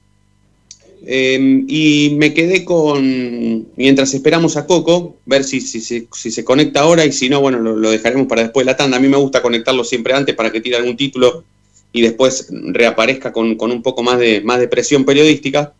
[1.07, 6.81] eh, y me quedé con, mientras esperamos a Coco, ver si, si, si se conecta
[6.81, 8.97] ahora y si no, bueno, lo, dejaremos para después de la tanda.
[8.97, 11.45] A mí me gusta conectarlo siempre antes para que tire algún título
[11.93, 15.73] y después reaparezca con, con un poco más de, más de presión periodística.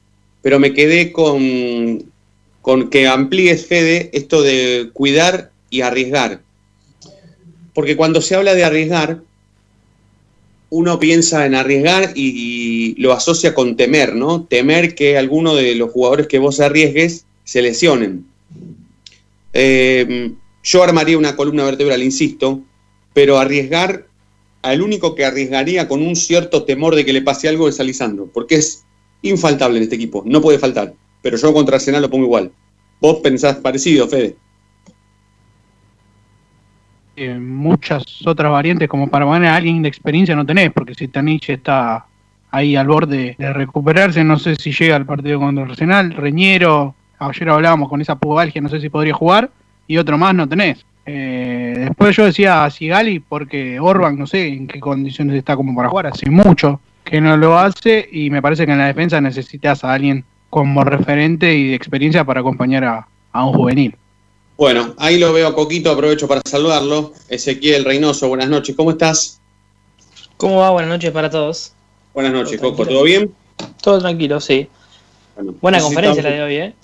[0.43, 2.11] Pero me quedé con,
[2.63, 6.43] con que amplíes, Fede, esto de cuidar y arriesgar.
[7.75, 9.23] Porque cuando se habla de arriesgar,
[10.71, 14.45] uno piensa en arriesgar y, lo asocia con temer, ¿no?
[14.45, 18.27] Temer que alguno de los jugadores que vos arriesgues se lesionen.
[19.53, 22.61] Eh, yo armaría una columna vertebral, insisto,
[23.15, 24.08] pero arriesgar,
[24.63, 27.85] al único que arriesgaría con un cierto temor de que le pase algo es a
[28.33, 28.85] porque es
[29.23, 30.95] infaltable en este equipo, no puede faltar.
[31.23, 32.53] Pero yo contra Arsenal lo pongo igual.
[33.01, 34.37] ¿Vos pensás parecido, Fede?
[37.17, 41.09] Eh, muchas otras variantes como para poner a alguien de experiencia no tenés, porque si
[41.09, 42.07] Tanich está
[42.51, 47.49] ahí al borde de recuperarse, no sé si llega al partido contra Arsenal, Reñero, ayer
[47.49, 49.51] hablábamos con esa pubalgia, no sé si podría jugar,
[49.89, 50.85] y otro más no tenés.
[51.11, 55.75] Eh, después yo decía a Sigali porque Orban no sé en qué condiciones está como
[55.75, 59.19] para jugar, hace mucho que no lo hace y me parece que en la defensa
[59.19, 63.97] necesitas a alguien como referente y de experiencia para acompañar a, a un juvenil.
[64.59, 67.15] Bueno, ahí lo veo a Coquito, aprovecho para saludarlo.
[67.31, 69.41] Ezequiel Reynoso, buenas noches, ¿cómo estás?
[70.37, 70.71] ¿Cómo va?
[70.71, 71.73] Buenas noches para todos.
[72.13, 73.33] Buenas noches, Coco, ¿todo bien?
[73.81, 74.69] Todo tranquilo, sí.
[75.63, 76.75] Buena conferencia la de hoy, ¿eh?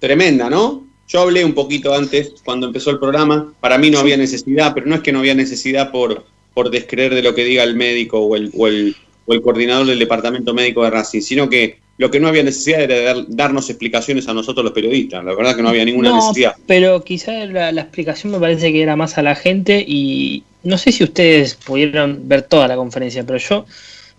[0.00, 0.83] Tremenda, ¿no?
[1.08, 3.52] Yo hablé un poquito antes, cuando empezó el programa.
[3.60, 7.14] Para mí no había necesidad, pero no es que no había necesidad por, por descreer
[7.14, 10.54] de lo que diga el médico o el, o el, o el coordinador del departamento
[10.54, 14.34] médico de Racing, sino que lo que no había necesidad era dar- darnos explicaciones a
[14.34, 15.24] nosotros los periodistas.
[15.24, 16.54] La verdad que no había ninguna No, necesidad.
[16.66, 20.76] pero quizá la, la explicación me parece que era más a la gente y no
[20.78, 23.66] sé si ustedes pudieron ver toda la conferencia, pero yo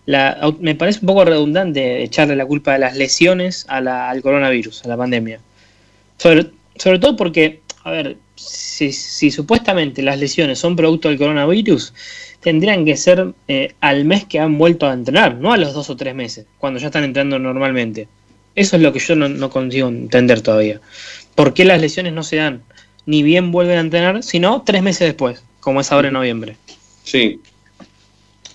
[0.06, 4.22] la, me parece un poco redundante echarle la culpa de las lesiones a la- al
[4.22, 5.40] coronavirus, a la pandemia.
[6.18, 6.46] Sobre,
[6.76, 11.94] sobre todo porque, a ver, si, si supuestamente las lesiones son producto del coronavirus,
[12.42, 15.90] tendrían que ser eh, al mes que han vuelto a entrenar, no a los dos
[15.90, 18.08] o tres meses, cuando ya están entrando normalmente.
[18.56, 20.80] Eso es lo que yo no, no consigo entender todavía.
[21.36, 22.62] ¿Por qué las lesiones no se dan
[23.06, 26.58] ni bien vuelven a entrenar, sino tres meses después, como es ahora en noviembre?
[27.04, 27.40] Sí.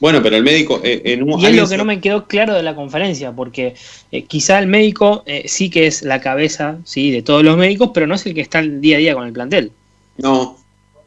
[0.01, 2.55] Bueno, pero el médico eh, en un Y es lo que no me quedó claro
[2.55, 3.75] de la conferencia, porque
[4.11, 7.91] eh, quizá el médico eh, sí que es la cabeza sí de todos los médicos,
[7.93, 9.73] pero no es el que está el día a día con el plantel.
[10.17, 10.57] No,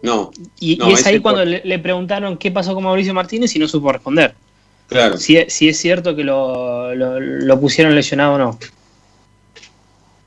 [0.03, 0.31] no.
[0.59, 3.59] Y, no, y es ahí cuando le, le preguntaron qué pasó con Mauricio Martínez y
[3.59, 4.35] no supo responder.
[4.87, 5.17] Claro.
[5.17, 8.59] Si, es- si es cierto que lo, lo- lo pusieron lesionado o no.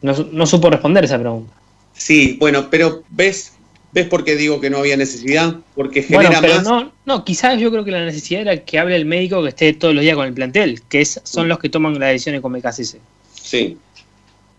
[0.02, 0.12] no.
[0.32, 1.52] no supo responder esa pregunta.
[1.94, 3.52] Sí, bueno, pero ¿ves,
[3.96, 5.56] ¿ves por qué digo que no había necesidad?
[5.74, 6.64] Porque Bueno, genera pero más.
[6.64, 9.72] no, no, quizás yo creo que la necesidad era que hable el médico que esté
[9.72, 12.52] todos los días con el plantel, que es, son los que toman las decisiones con
[12.52, 12.98] BKCC,
[13.42, 13.78] Sí.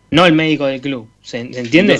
[0.10, 1.08] no el médico del club.
[1.22, 2.00] ¿Se, entiende?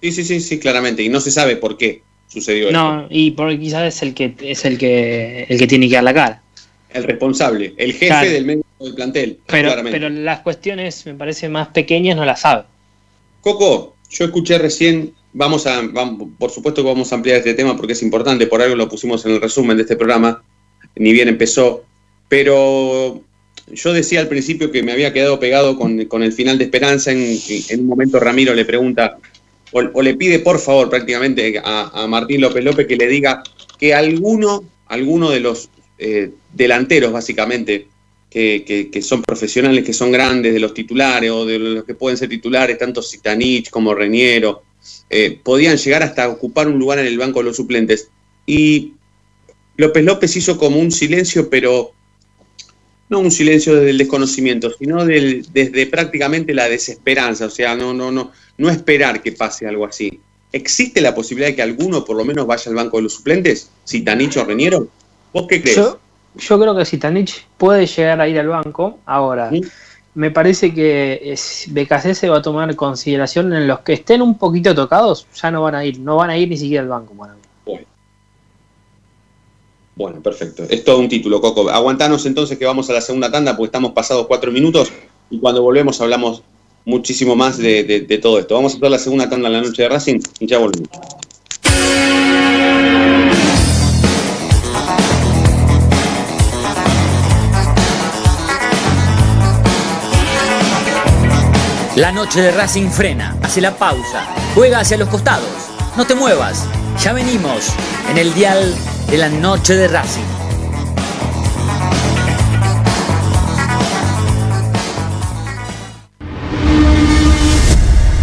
[0.00, 1.02] Sí, sí, sí, sí, claramente.
[1.02, 2.78] Y no se sabe por qué sucedió esto.
[2.78, 6.04] No, y porque quizás es el que es el que el que tiene que dar
[6.04, 6.42] la cara.
[6.90, 8.30] El responsable, el jefe Claro.
[8.30, 9.38] del médico del plantel.
[9.46, 9.98] Pero, claramente.
[9.98, 12.64] pero las cuestiones me parece más pequeñas no las sabe.
[13.40, 17.76] Coco, yo escuché recién, vamos a, vam- por supuesto que vamos a ampliar este tema
[17.76, 20.42] porque es importante, por algo lo pusimos en el resumen de este programa,
[20.96, 21.84] ni bien empezó,
[22.28, 23.22] pero
[23.72, 27.12] yo decía al principio que me había quedado pegado con, con el final de Esperanza,
[27.12, 27.38] en,
[27.68, 29.18] en un momento Ramiro le pregunta,
[29.72, 33.42] o, le pide por favor prácticamente a, Martín López López que le diga
[33.78, 37.86] que alguno, alguno de los eh, delanteros básicamente,
[38.30, 41.94] que, que- que son profesionales, que son grandes, de los titulares o de los que
[41.94, 44.62] pueden ser titulares, tanto Sitanich como Reñero,
[45.10, 48.08] eh, podían llegar hasta ocupar un lugar en el banco de los suplentes.
[48.46, 48.94] Y
[49.76, 51.92] López López hizo como un silencio, pero
[53.08, 57.94] no un silencio desde el desconocimiento, sino del- desde prácticamente la desesperanza, o sea, no,
[57.94, 60.20] no, no, no esperar que pase algo así.
[60.52, 63.70] ¿Existe la posibilidad de que alguno por lo menos vaya al banco de los suplentes?
[63.84, 64.88] ¿Sitanich o Reñero?
[65.32, 65.76] ¿Vos qué crees?
[65.76, 65.98] Yo,
[66.38, 68.98] yo creo que Sitanich puede llegar a ir al banco.
[69.06, 69.50] Ahora,
[70.18, 74.74] me parece que es- BKC va a tomar consideración en los que estén un poquito
[74.74, 77.14] tocados, ya no van a ir, no van a ir ni siquiera al banco.
[77.14, 77.20] mí.
[79.94, 80.64] Bueno, perfecto.
[80.68, 81.68] Es todo un título, Coco.
[81.70, 84.92] Aguantanos entonces que vamos a la segunda tanda porque estamos pasados cuatro minutos
[85.30, 86.42] y cuando volvemos hablamos
[86.84, 88.54] muchísimo más de, de- de todo esto.
[88.54, 90.88] Vamos a hacer la segunda tanda en la noche de Racing y ya volvemos.
[101.98, 105.48] La noche de Racing frena, hace la pausa, juega hacia los costados.
[105.96, 106.64] No te muevas,
[107.02, 107.74] ya venimos
[108.08, 108.72] en el dial
[109.10, 110.22] de la noche de Racing.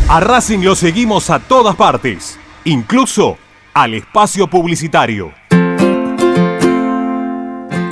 [0.08, 3.38] A Racing lo seguimos a todas partes, incluso
[3.74, 5.34] al espacio publicitario.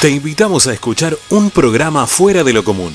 [0.00, 2.94] Te invitamos a escuchar un programa fuera de lo común,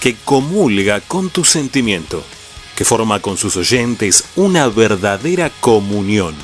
[0.00, 2.24] que comulga con tu sentimiento,
[2.74, 6.34] que forma con sus oyentes una verdadera comunión.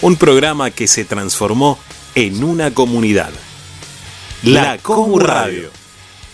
[0.00, 1.76] Un programa que se transformó
[2.14, 3.32] en una comunidad.
[4.44, 5.70] La Comu Radio.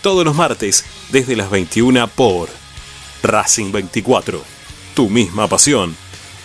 [0.03, 2.49] Todos los martes desde las 21 por
[3.23, 4.39] Racing 24.
[4.93, 5.95] Tu misma pasión,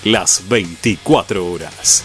[0.03, 2.05] las 24 horas.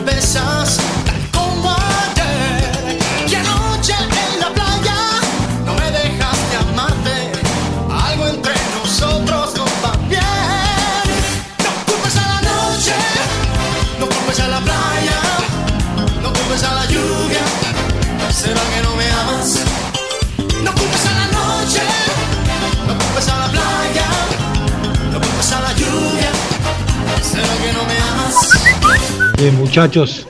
[29.53, 30.27] Muchachos,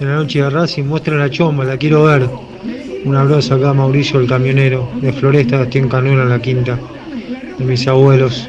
[0.00, 2.28] en la noche de Racing muestren la chomba, la quiero ver.
[3.04, 6.78] Un abrazo acá a Mauricio el camionero, de Floresta, estoy en en la quinta,
[7.58, 8.48] de mis abuelos.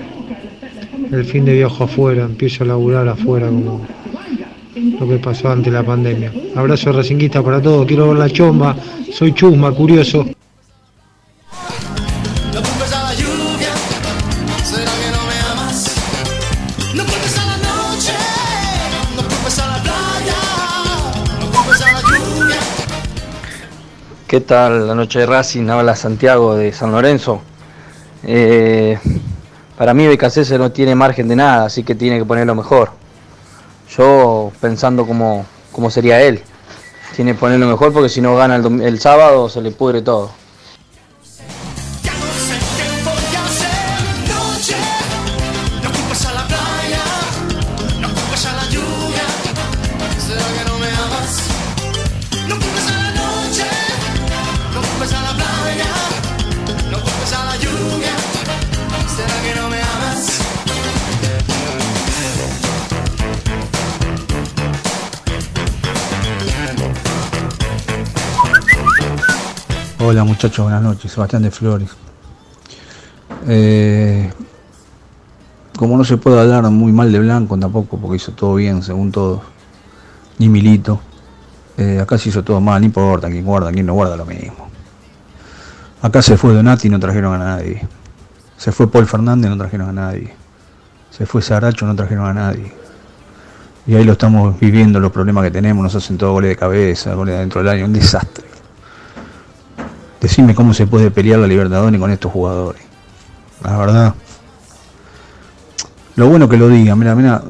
[1.12, 3.86] El fin de viajo afuera, empiezo a laburar afuera como
[5.00, 6.32] lo que pasó antes de la pandemia.
[6.56, 8.76] Abrazo racinguista para todos, quiero ver la chomba,
[9.12, 10.26] soy chusma, curioso.
[24.36, 25.70] ¿Qué tal la noche de Racing?
[25.70, 27.40] Habla Santiago de San Lorenzo.
[28.26, 29.00] Eh,
[29.78, 32.90] para mí Becasese no tiene margen de nada, así que tiene que poner lo mejor.
[33.96, 36.44] Yo pensando como, como sería él,
[37.16, 40.02] tiene que poner lo mejor porque si no gana el, el sábado se le pudre
[40.02, 40.32] todo.
[70.08, 71.12] Hola muchachos, buenas noches.
[71.12, 71.90] Sebastián de Flores.
[73.48, 74.32] Eh,
[75.76, 79.12] como no se puede hablar muy mal de Blanco tampoco, porque hizo todo bien, según
[79.12, 79.42] todo,
[80.38, 81.00] ni Milito.
[81.78, 84.68] eh, acá se hizo todo mal, no importa quién guarda, quién no guarda lo mismo.
[86.04, 87.82] Acá se fue Donati y no trajeron a nadie.
[88.58, 90.36] Se fue Paul Fernández no trajeron a nadie.
[91.10, 92.72] Se fue Saracho, no trajeron a nadie.
[93.88, 97.16] Y ahí lo estamos viviendo, los problemas que tenemos, nos hacen todos goles de cabeza,
[97.16, 98.55] goles dentro del año, un desastre.
[100.22, 102.82] Decime cómo se puede pelear la Libertadores con estos jugadores.
[103.64, 104.14] La verdad.
[106.16, 107.44] Lo bueno que lo digan, mira, mira,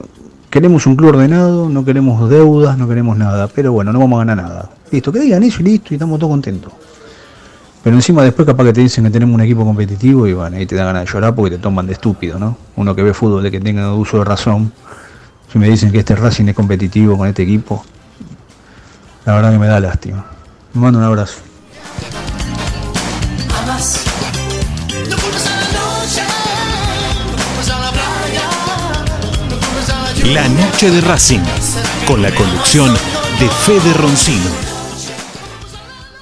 [0.50, 4.26] queremos un club ordenado, no queremos deudas, no queremos nada, pero bueno, no vamos a
[4.26, 4.70] ganar nada.
[4.92, 6.74] Listo, que digan eso y listo, y estamos todos contentos.
[7.84, 10.66] Pero encima después capaz que te dicen que tenemos un equipo competitivo y bueno, ahí
[10.66, 12.58] te da ganas de llorar porque te toman de estúpido, ¿no?
[12.78, 14.72] Uno que ve fútbol de que tenga uso de razón.
[15.54, 17.86] Si me dicen que este Racing es competitivo con este equipo,
[19.26, 20.26] la verdad que me da lástima.
[20.74, 21.42] Me mando un abrazo.
[30.34, 31.44] La noche de Racing,
[32.08, 32.92] con la conducción
[33.40, 34.50] de Fede Roncino.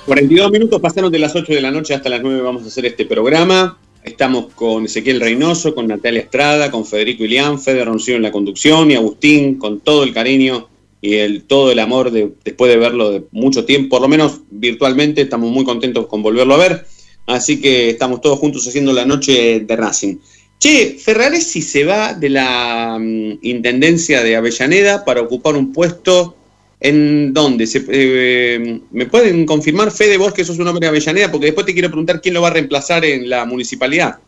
[0.05, 2.85] 42 minutos pasaron de las 8 de la noche hasta las 9 vamos a hacer
[2.85, 3.77] este programa.
[4.03, 8.91] Estamos con Ezequiel Reynoso, con Natalia Estrada, con Federico Ilián, Fede Roncino en la conducción
[8.91, 10.67] y Agustín con todo el cariño
[10.99, 14.41] y el, todo el amor de, después de verlo de mucho tiempo, por lo menos
[14.51, 16.85] virtualmente, estamos muy contentos con volverlo a ver.
[17.25, 20.17] Así que estamos todos juntos haciendo la noche de Racing.
[20.63, 26.37] Che, Ferraresi se va de la mm, Intendencia de Avellaneda para ocupar un puesto
[26.79, 27.67] en dónde.
[27.67, 31.29] Se- eh, ¿Me pueden confirmar, Fede, vos que sos un hombre de Avellaneda?
[31.29, 34.19] Porque después te quiero preguntar quién lo va a reemplazar en la municipalidad.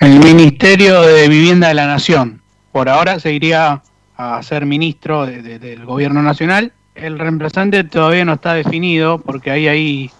[0.00, 2.40] El Ministerio de Vivienda de la Nación.
[2.72, 3.82] Por ahora seguiría
[4.16, 6.72] a ser ministro de- de- del Gobierno Nacional.
[6.94, 10.10] El reemplazante todavía no está definido porque hay ahí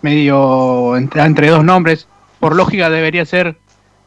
[0.00, 2.08] medio entre, entre dos nombres.
[2.40, 3.58] Por lógica debería ser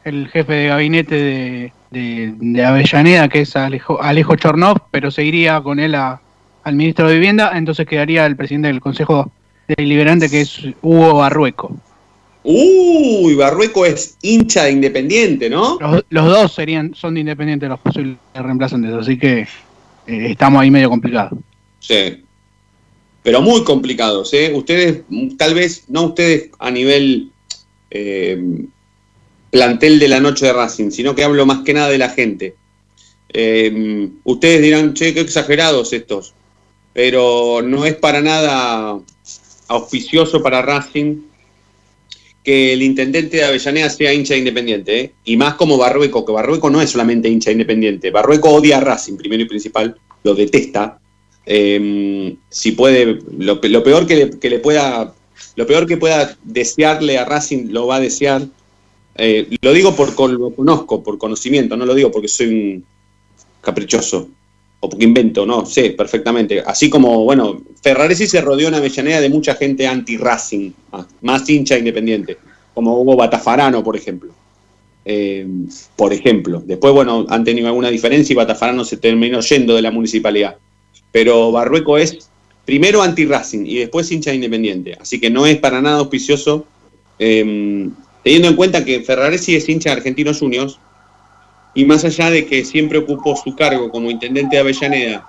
[0.04, 5.60] el jefe de gabinete de, de- de Avellaneda, que es Alejo, Alejo Chornov, pero seguiría
[5.60, 6.20] con él a-
[6.64, 9.30] al ministro de Vivienda, entonces quedaría el presidente del Consejo
[9.68, 11.76] Deliberante, que es Hugo Barrueco.
[12.44, 15.78] Uy, Barrueco es hincha de Independiente, ¿no?
[15.80, 19.46] Los, los dos serían son de independientes los posibles reemplazantes, así que eh,
[20.06, 21.38] estamos ahí medio complicados.
[21.78, 22.24] Sí.
[23.22, 24.52] Pero muy complicados, ¿eh?
[24.54, 25.02] Ustedes,
[25.38, 27.30] tal vez, no ustedes a nivel
[27.92, 28.42] eh,
[29.52, 32.56] plantel de la noche de Racing, sino que hablo más que nada de la gente.
[33.28, 36.34] Eh, ustedes dirán, che, qué exagerados estos.
[36.94, 38.98] Pero no es para nada
[39.68, 41.18] auspicioso para Racing
[42.42, 45.12] que el intendente de Avellaneda sea hincha de Independiente, ¿eh?
[45.24, 48.80] y más como Barrueco, que Barrueco no es solamente hincha de Independiente, Barrueco odia a
[48.80, 50.98] Racing, primero y principal, lo detesta.
[51.46, 55.14] Eh, si puede, lo, pe- lo peor que que le pueda,
[55.56, 58.42] lo peor que pueda desearle a Racing lo va a desear.
[59.14, 62.84] Eh, lo digo por con- lo conozco, por conocimiento, no lo digo porque soy un
[63.60, 64.28] caprichoso
[64.80, 66.60] o porque invento, no, sé perfectamente.
[66.60, 70.72] Así como, bueno, Ferraresi se rodeó en Avellaneda de mucha gente anti-Racing,
[71.20, 72.38] más hincha independiente,
[72.74, 74.32] como Hugo Batafarano, por ejemplo.
[75.04, 75.46] Eh,
[75.96, 76.62] por ejemplo.
[76.64, 80.56] Después, bueno, han tenido alguna diferencia y Batafarano se terminó yendo de la municipalidad.
[81.12, 82.28] Pero Barrueco es
[82.64, 84.96] primero anti-Racing y después hincha independiente.
[85.00, 86.66] Así que no es para nada auspicioso,
[87.18, 87.88] eh,
[88.22, 90.78] teniendo en cuenta que Ferraresi es hincha de Argentinos Juniors
[91.74, 95.26] y más allá de que siempre ocupó su cargo como intendente de Avellaneda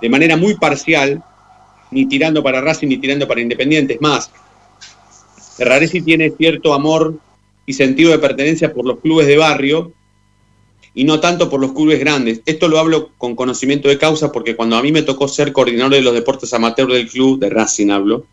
[0.00, 1.22] de manera muy parcial,
[1.90, 4.30] ni tirando para Racing ni tirando para Independiente, es más,
[5.56, 7.18] Ferraresi tiene cierto amor
[7.66, 9.92] y sentido de pertenencia por los clubes de barrio
[10.94, 12.40] y no tanto por los clubes grandes.
[12.46, 15.92] Esto lo hablo con conocimiento de causa porque cuando a mí me tocó ser coordinador
[15.92, 18.24] de los deportes amateur del club, de Racing hablo,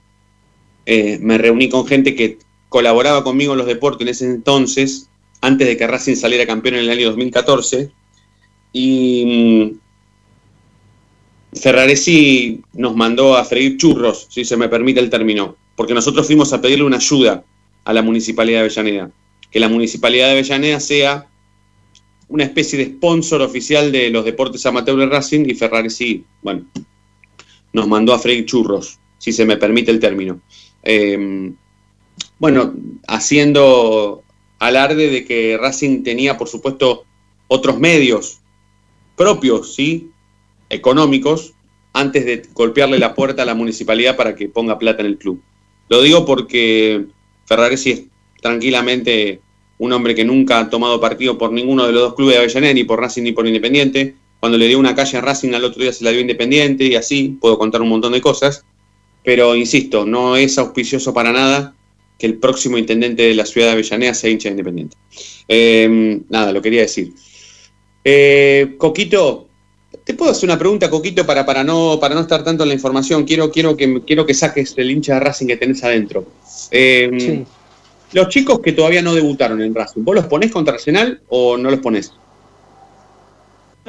[0.85, 2.39] eh, me reuní con gente que
[2.69, 5.09] colaboraba conmigo en los deportes en ese entonces,
[5.41, 7.91] antes de que Racing saliera campeón en el año 2014,
[8.73, 9.71] y
[11.53, 16.27] mm, Ferraresi nos mandó a freír churros, si se me permite el término, porque nosotros
[16.27, 17.43] fuimos a pedirle una ayuda
[17.85, 19.11] a la Municipalidad de Avellaneda,
[19.49, 21.27] que la Municipalidad de Avellaneda sea
[22.29, 26.65] una especie de sponsor oficial de los deportes amateur de Racing y Ferraresi, bueno,
[27.71, 30.41] nos mandó a freír churros, si se me permite el término.
[30.83, 31.53] Eh,
[32.39, 32.73] bueno,
[33.07, 34.23] haciendo
[34.59, 37.05] alarde de que Racing tenía, por supuesto,
[37.47, 38.39] otros medios
[39.15, 40.11] propios, ¿sí?
[40.69, 41.53] Económicos,
[41.93, 45.41] antes de golpearle la puerta a la municipalidad para que ponga plata en el club.
[45.89, 47.05] Lo digo porque
[47.45, 48.03] Ferraresi es
[48.41, 49.41] tranquilamente
[49.79, 52.73] un hombre que nunca ha tomado partido por ninguno de los dos clubes de Avellaneda,
[52.73, 54.15] ni por Racing ni por Independiente.
[54.39, 56.95] Cuando le dio una calle a Racing, al otro día se la dio Independiente y
[56.95, 58.65] así, puedo contar un montón de cosas.
[59.23, 61.73] Pero insisto, no es auspicioso para nada
[62.17, 64.97] que el próximo intendente de la ciudad de Avellaneda sea hincha de Independiente.
[65.47, 67.13] Eh, nada, lo quería decir.
[68.03, 69.47] Eh, Coquito,
[70.03, 72.75] te puedo hacer una pregunta, Coquito, para, para, no, para no estar tanto en la
[72.75, 73.23] información.
[73.25, 76.25] Quiero, quiero, que, quiero que saques el hincha de Racing que tenés adentro.
[76.71, 77.43] Eh,
[78.13, 81.69] los chicos que todavía no debutaron en Racing, ¿vos los ponés contra Arsenal o no
[81.69, 82.13] los ponés?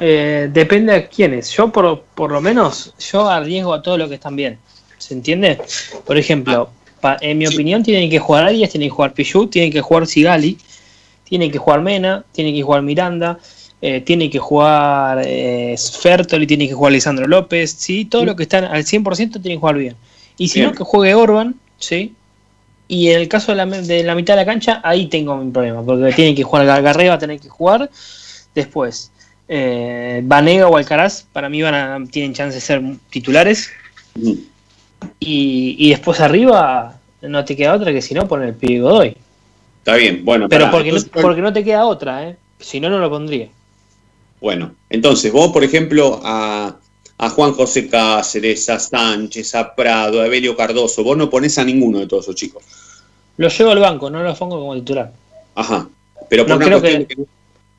[0.00, 1.50] Eh, depende de quiénes.
[1.50, 4.58] Yo, por, por lo menos, yo arriesgo a todos los que están bien.
[4.96, 5.58] ¿Se entiende?
[6.04, 6.72] Por ejemplo, pa-
[7.20, 10.58] en mi opinión, tienen que jugar Arias, tienen que jugar Pichu, tienen que jugar Sigali,
[11.24, 13.38] tienen que jugar Mena, tienen que jugar Miranda,
[13.80, 18.04] eh, tiene que jugar eh, Fertoli, tiene que jugar Lisandro López, ¿sí?
[18.04, 19.96] Todos los que están al 100% tienen que jugar bien.
[20.36, 20.70] Y si Bien.
[20.70, 22.14] no, que juegue Orban, ¿sí?
[22.88, 25.50] Y en el caso de la, de la mitad de la cancha, ahí tengo mi
[25.50, 27.90] problema, porque tienen que jugar Garré, va a tener que jugar.
[28.54, 29.12] Después,
[29.46, 33.70] eh, Vanega o Alcaraz, para mí van a, tienen chance de ser titulares.
[35.20, 39.16] Y, y después arriba, no te queda otra que si no poner el pibe Godoy.
[39.78, 42.36] Está bien, bueno, Pero pará, porque, entonces, no, porque no te queda otra, ¿eh?
[42.58, 43.48] Si no, no lo pondría.
[44.40, 46.76] Bueno, entonces vos, por ejemplo, a,
[47.18, 51.64] a Juan José Cáceres, a Sánchez, a Prado, a Evelio Cardoso, vos no ponés a
[51.64, 52.62] ninguno de todos esos chicos.
[53.36, 55.12] Lo llevo al banco, no lo pongo como titular.
[55.54, 55.88] Ajá.
[56.28, 57.22] Pero por No una cuestión de que-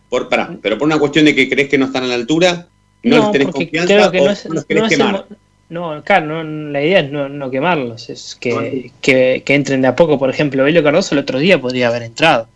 [0.09, 2.67] por, pará, pero por una cuestión de que crees que no están a la altura,
[3.03, 5.26] no, les tenés confianza creo que o no es, los querés no es el quemar.
[5.70, 9.88] No, claro, no, la idea es no, no quemarlos, es que, que, que entren de
[9.88, 10.17] a poco.
[10.20, 12.47] Por ejemplo, Belio Cardoso el otro día podría haber entrado.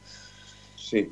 [0.76, 1.09] Sí.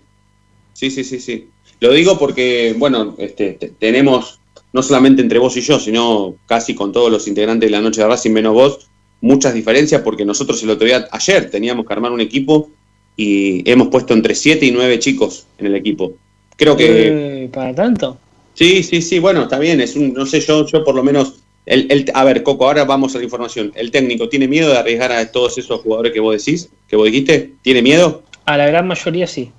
[0.73, 1.47] Sí, sí, sí, sí.
[1.79, 4.39] Lo digo porque, bueno, este, te- tenemos,
[4.73, 8.01] no solamente entre vos y yo, sino casi con todos los integrantes de la noche
[8.01, 8.87] de Racing menos vos,
[9.21, 12.69] muchas diferencias porque nosotros el otro día, ayer, teníamos que armar un equipo
[13.15, 16.13] y hemos puesto entre 7 y 9 chicos en el equipo.
[16.55, 17.43] Creo que...
[17.43, 18.17] Eh, ¿Para tanto?
[18.53, 21.40] Sí, sí, sí, bueno, está bien, es un, no sé, yo, yo por lo menos,
[21.65, 23.71] el, el- a ver, Coco, ahora vamos a la información.
[23.75, 27.05] ¿El técnico tiene miedo de arriesgar a todos esos jugadores que vos decís, que vos
[27.05, 27.53] dijiste?
[27.61, 28.23] ¿Tiene miedo?
[28.45, 29.51] A la gran mayoría sí.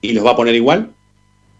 [0.00, 0.90] ¿Y los va a poner igual?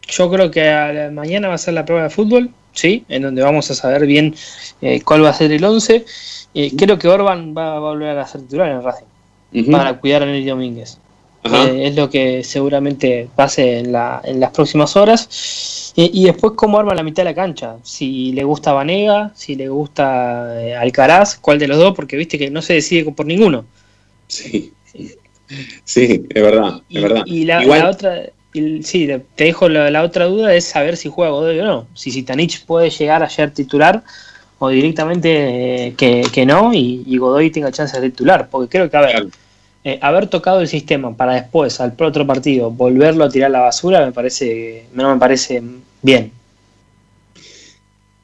[0.08, 3.22] Yo creo que a la- mañana va a ser la prueba de fútbol, sí, en
[3.22, 4.34] donde vamos a saber bien
[4.80, 6.04] eh, cuál va a ser el 11.
[6.54, 10.26] Eh, creo que Orban va a volver a ser titular en Racing para cuidar a
[10.26, 10.98] Nelly Domínguez.
[11.44, 15.28] Eh, es lo que seguramente pase en, la, en las próximas horas.
[16.00, 17.76] Eh, y después cómo arma la mitad de la cancha.
[17.82, 22.38] Si le gusta Vanega, si le gusta eh, Alcaraz, cuál de los dos, porque viste
[22.38, 23.64] que no se decide por ninguno.
[24.28, 24.72] Sí.
[25.84, 27.24] Sí, es verdad, es verdad.
[27.26, 28.22] Y la, Igual, la otra,
[28.52, 31.86] y- sí, te dejo la, la otra duda es saber si juega Godoy o no.
[31.94, 34.04] Si Sitanich puede llegar a ser titular
[34.60, 38.48] o directamente eh, que, que no y, y Godoy tenga chance de titular.
[38.50, 39.26] Porque creo que, a ver,
[39.88, 43.60] eh, haber tocado el sistema para después, al otro partido, volverlo a tirar a la
[43.60, 45.62] basura, me parece no me parece
[46.02, 46.32] bien.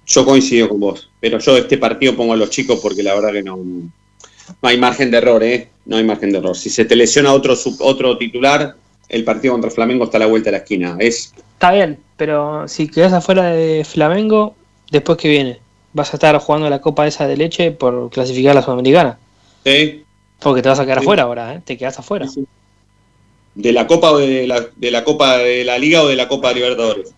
[0.07, 3.33] yo coincido con vos, pero yo este partido pongo a los chicos porque la verdad
[3.33, 5.69] que no, no hay margen de error, ¿eh?
[5.87, 6.57] No hay margen de error.
[6.57, 8.77] Si se te lesiona otro, sub- otro titular,
[9.09, 10.97] el partido contra Flamengo está a la vuelta de la esquina.
[10.99, 14.55] Es Está bien, pero si quedas afuera de Flamengo,
[14.91, 15.59] después que viene,
[15.95, 19.19] vas a estar jugando la Copa esa de leche por clasificar a la Sudamericana.
[19.65, 20.05] ¿sí?
[20.45, 21.05] Porque te vas a quedar Sí.
[21.05, 21.61] afuera ahora, ¿eh?
[21.65, 22.27] te quedas afuera.
[23.57, 26.27] de la Copa o de la, de la Copa de la Liga o de la
[26.29, 27.13] Copa de Libertadores.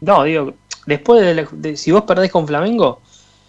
[0.00, 0.54] No, digo,
[0.86, 3.00] después de, la- de- si vos perdés con Flamengo,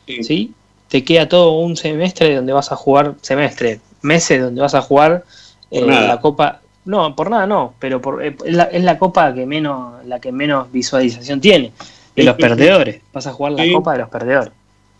[0.05, 0.53] sí.
[0.89, 5.25] Te queda todo un semestre donde vas a jugar, semestre, meses donde vas a jugar
[5.69, 6.61] eh, la Copa.
[6.85, 10.19] No, por nada no, pero por, eh, es, la, es la Copa que menos, la
[10.21, 11.73] que menos visualización tiene
[12.15, 12.41] de Sí, los sí.
[12.41, 13.01] perdedores.
[13.11, 13.73] Vas a jugar la Sí.
[13.73, 14.51] Copa de los perdedores.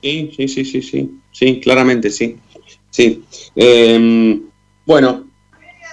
[0.02, 2.38] Sí, sí, sí, sí, sí, sí, claramente sí.
[2.98, 3.22] Sí.
[3.56, 4.40] Eh,
[4.84, 5.28] bueno,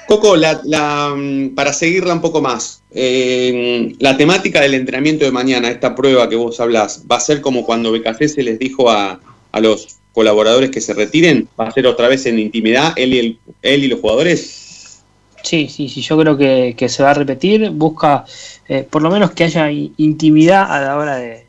[0.09, 5.95] Coco, mm, para seguirla un poco más, eh, la temática del entrenamiento de mañana, esta
[5.95, 9.21] prueba que vos hablás, ¿va a ser como cuando BKC se les dijo a,
[9.53, 11.47] a los colaboradores que se retiren?
[11.61, 15.03] ¿Va a ser otra vez en intimidad él y, él y los jugadores?
[15.43, 17.69] Sí, sí, sí, yo creo que, que se va a repetir.
[17.69, 18.25] Busca
[18.67, 21.44] eh, por lo menos que haya intimidad a la hora de,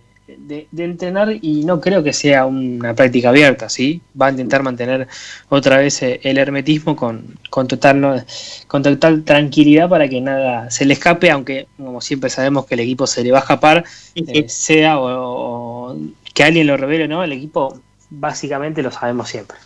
[0.48, 4.02] de- de entrenar y no creo que sea una práctica abierta, ¿sí?
[4.20, 5.08] Va a intentar mantener
[5.50, 8.24] otra vez eh, el hermetismo con, con, total, no-
[8.68, 12.82] con total tranquilidad para que nada se le escape, aunque como siempre sabemos que el
[12.82, 13.84] equipo se le va a escapar,
[14.16, 15.98] eh, sea o, o
[16.34, 17.80] que alguien lo revele o no, el equipo
[18.10, 19.58] básicamente lo sabemos siempre.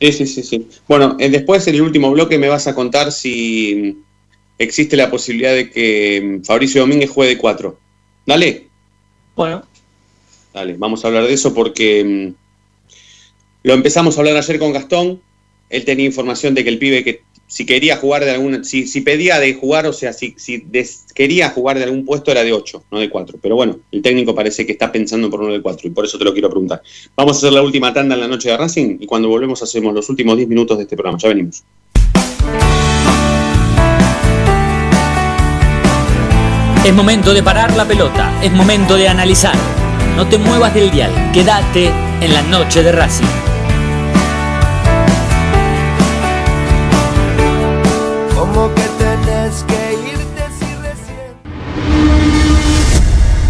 [0.00, 0.68] Sí, sí, sí, sí.
[0.86, 3.96] Bueno, eh, después en el último bloque me vas a contar si
[4.58, 7.78] existe la posibilidad de que mm, Fabricio Domínguez juegue de cuatro.
[8.26, 8.66] Dale.
[9.34, 9.62] Bueno,
[10.56, 15.20] Dale, vamos a hablar de eso porque mm, lo empezamos a hablar ayer con Gastón.
[15.68, 19.02] Él tenía información de que el pibe que si quería jugar de alguna, si, si
[19.02, 20.66] pedía de jugar, o sea, si, si
[21.14, 23.38] quería jugar de algún puesto era de 8, no de 4.
[23.42, 26.16] Pero bueno, el técnico parece que está pensando por uno de 4 y por eso
[26.16, 26.80] te lo quiero preguntar.
[27.14, 29.92] Vamos a hacer la última tanda en la noche de Racing y cuando volvemos hacemos
[29.92, 31.18] los últimos 10 minutos de este programa.
[31.18, 31.64] Ya venimos.
[36.82, 39.85] Es momento de parar la pelota, es momento de analizar.
[40.16, 41.92] No te muevas del dial, quédate
[42.22, 43.26] en la noche de Racing.
[48.34, 51.34] Como que tenés que irte si recién...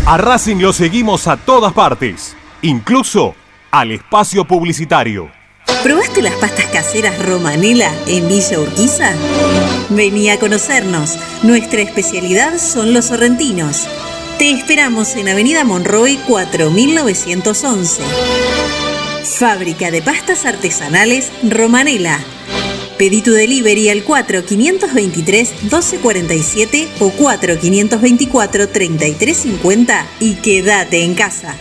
[0.07, 3.37] A Racing lo seguimos a todas partes, incluso
[3.71, 5.31] al espacio publicitario.
[5.85, 9.13] ¿Probaste las pastas caseras Romanela en Villa Urquiza?
[9.91, 11.17] Vení a conocernos.
[11.45, 13.87] Nuestra especialidad son los sorrentinos.
[14.39, 18.03] Te esperamos en Avenida Monroy 4911.
[19.39, 22.19] Fábrica de pastas artesanales Romanela.
[22.99, 31.55] Pedí tu delivery al 4523-1247 o 4524-3350 y quédate en casa.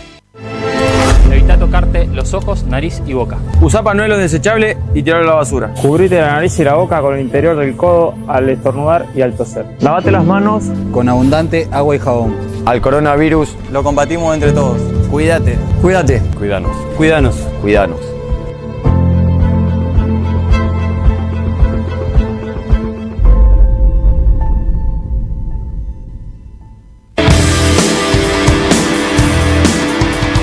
[1.32, 3.38] Evita tocarte los ojos, nariz y boca.
[3.62, 5.72] Usa panuelo desechable y tirarlo a la basura.
[5.80, 9.34] Cubrite la nariz y la boca con el interior del codo al estornudar y al
[9.34, 9.64] toser.
[9.80, 12.55] Lavate las manos con abundante agua y jabón.
[12.66, 14.82] Al coronavirus lo combatimos entre todos.
[15.08, 15.56] Cuídate.
[15.80, 16.20] Cuídate.
[16.36, 16.76] Cuídanos.
[16.96, 17.36] Cuídanos.
[17.62, 18.00] Cuídanos.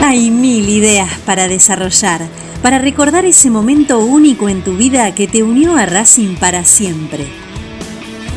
[0.02, 2.22] Hay mil ideas para desarrollar,
[2.62, 7.43] para recordar ese momento único en tu vida que te unió a Racing para siempre.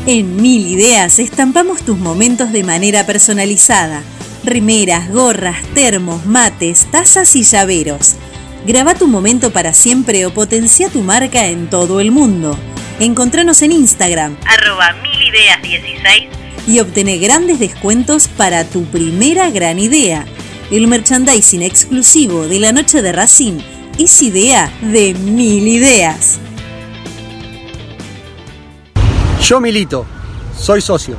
[0.09, 4.03] En Mil Ideas estampamos tus momentos de manera personalizada.
[4.45, 8.15] Rimeras, gorras, termos, mates, tazas y llaveros.
[8.65, 12.57] Graba tu momento para siempre o potencia tu marca en todo el mundo.
[13.01, 16.29] Encontranos en Instagram, Arroba milideas16
[16.67, 20.25] y obtener grandes descuentos para tu primera gran idea.
[20.71, 23.59] El merchandising exclusivo de la noche de Racing
[23.99, 26.39] es idea de mil ideas.
[29.47, 30.05] Yo milito,
[30.59, 31.15] soy socio.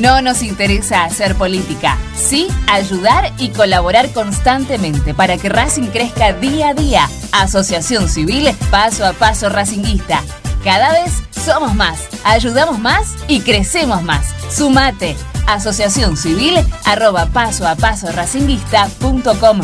[0.00, 6.70] No nos interesa hacer política, sí ayudar y colaborar constantemente para que Racing crezca día
[6.70, 7.06] a día.
[7.32, 10.24] Asociación Civil Paso a Paso Racinguista.
[10.64, 14.34] Cada vez somos más, ayudamos más y crecemos más.
[14.50, 15.16] Sumate.
[15.46, 19.60] Asociación Civil arroba paso a paso racinguista.com.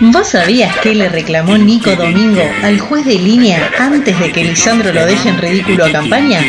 [0.00, 4.92] ¿Vos sabías que le reclamó Nico Domingo al juez de línea antes de que Lisandro
[4.92, 6.40] lo deje en ridículo a campaña?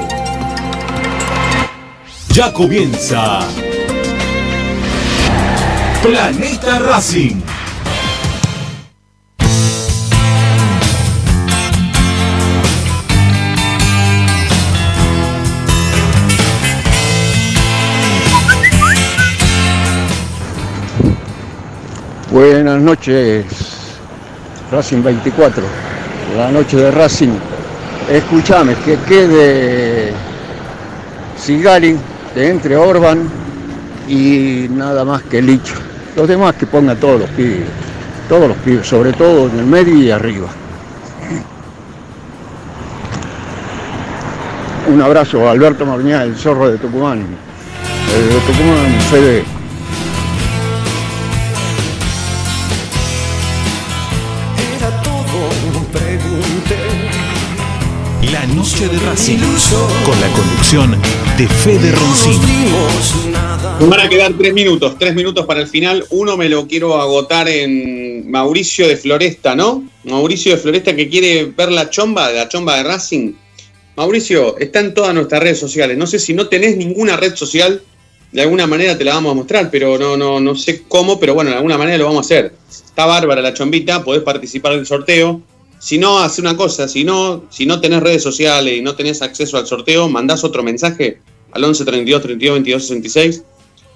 [2.32, 3.40] Ya comienza
[6.02, 7.49] Planeta Racing.
[22.30, 23.44] Buenas noches,
[24.70, 25.64] Racing 24,
[26.36, 27.32] la noche de Racing.
[28.08, 30.12] Escúchame, que quede
[31.36, 31.96] Sigali,
[32.32, 33.28] que entre Orban
[34.06, 35.74] y nada más que Licho.
[36.14, 37.66] Los demás que pongan todos los pibes,
[38.28, 40.46] todos los pibes, sobre todo en el medio y arriba.
[44.86, 47.26] Un abrazo a Alberto Marñá, el zorro de Tucumán,
[48.14, 49.59] el de Tucumán CD.
[58.80, 59.38] Noche de Racing.
[60.04, 60.96] Con la conducción
[61.36, 62.70] de Fede Roncini.
[63.80, 66.04] Me van a quedar tres minutos, tres minutos para el final.
[66.10, 69.84] Uno me lo quiero agotar en Mauricio de Floresta, ¿no?
[70.04, 73.32] Mauricio de Floresta que quiere ver la chomba, la chomba de Racing.
[73.96, 75.98] Mauricio, está en todas nuestras redes sociales.
[75.98, 77.82] No sé si no tenés ninguna red social,
[78.32, 81.34] de alguna manera te la vamos a mostrar, pero no, no, no sé cómo, pero
[81.34, 82.54] bueno, de alguna manera lo vamos a hacer.
[82.70, 85.42] Está bárbara la chombita, podés participar del sorteo.
[85.80, 89.22] Si no, hace una cosa, si no, si no tenés redes sociales y no tenés
[89.22, 91.18] acceso al sorteo, mandás otro mensaje
[91.52, 93.42] al 11 32 32 22 66.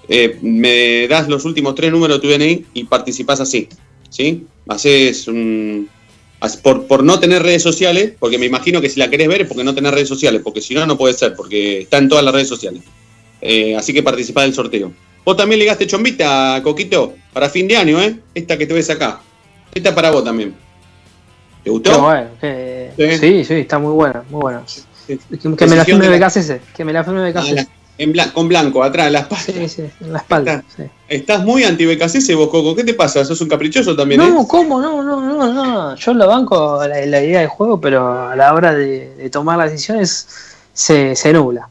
[0.09, 3.69] eh, me das los últimos tres números de tu DNI y participás así.
[4.09, 4.45] ¿Sí?
[4.67, 5.87] Haces un.
[6.63, 9.47] Por, por no tener redes sociales, porque me imagino que si la querés ver es
[9.47, 12.25] porque no tenés redes sociales, porque si no, no puede ser, porque está en todas
[12.25, 12.81] las redes sociales.
[13.41, 14.91] Eh, así que participá del sorteo.
[15.23, 18.17] Vos también ligaste chombita, Coquito, para fin de año, ¿eh?
[18.33, 19.21] Esta que te ves acá.
[19.73, 20.64] Esta es para vos también.
[21.65, 21.91] ¿Te gustó?
[21.91, 23.17] Qué bueno, que- Sí.
[23.17, 24.61] sí, sí, está muy buena, muy buena.
[25.07, 25.17] Que,
[25.57, 27.53] que me la firme de BKCS, que me la firme Ah, BKCS.
[27.55, 29.43] la- en blan- con blanco, atrás, en la espalda.
[29.45, 30.63] Sí, sí, en la espalda.
[30.77, 30.83] sí.
[31.07, 32.75] Estás muy anti-BKCS vos, Coco.
[32.75, 33.23] ¿Qué te pasa?
[33.25, 34.27] ¿Sos un caprichoso también, eh?
[34.29, 34.79] No, ¿cómo?
[34.81, 35.95] No, no, no, no.
[35.95, 39.57] Yo lo banco la, la idea de juego, pero a la hora de, de tomar
[39.57, 40.27] las decisiones
[40.73, 41.69] se, se nubla.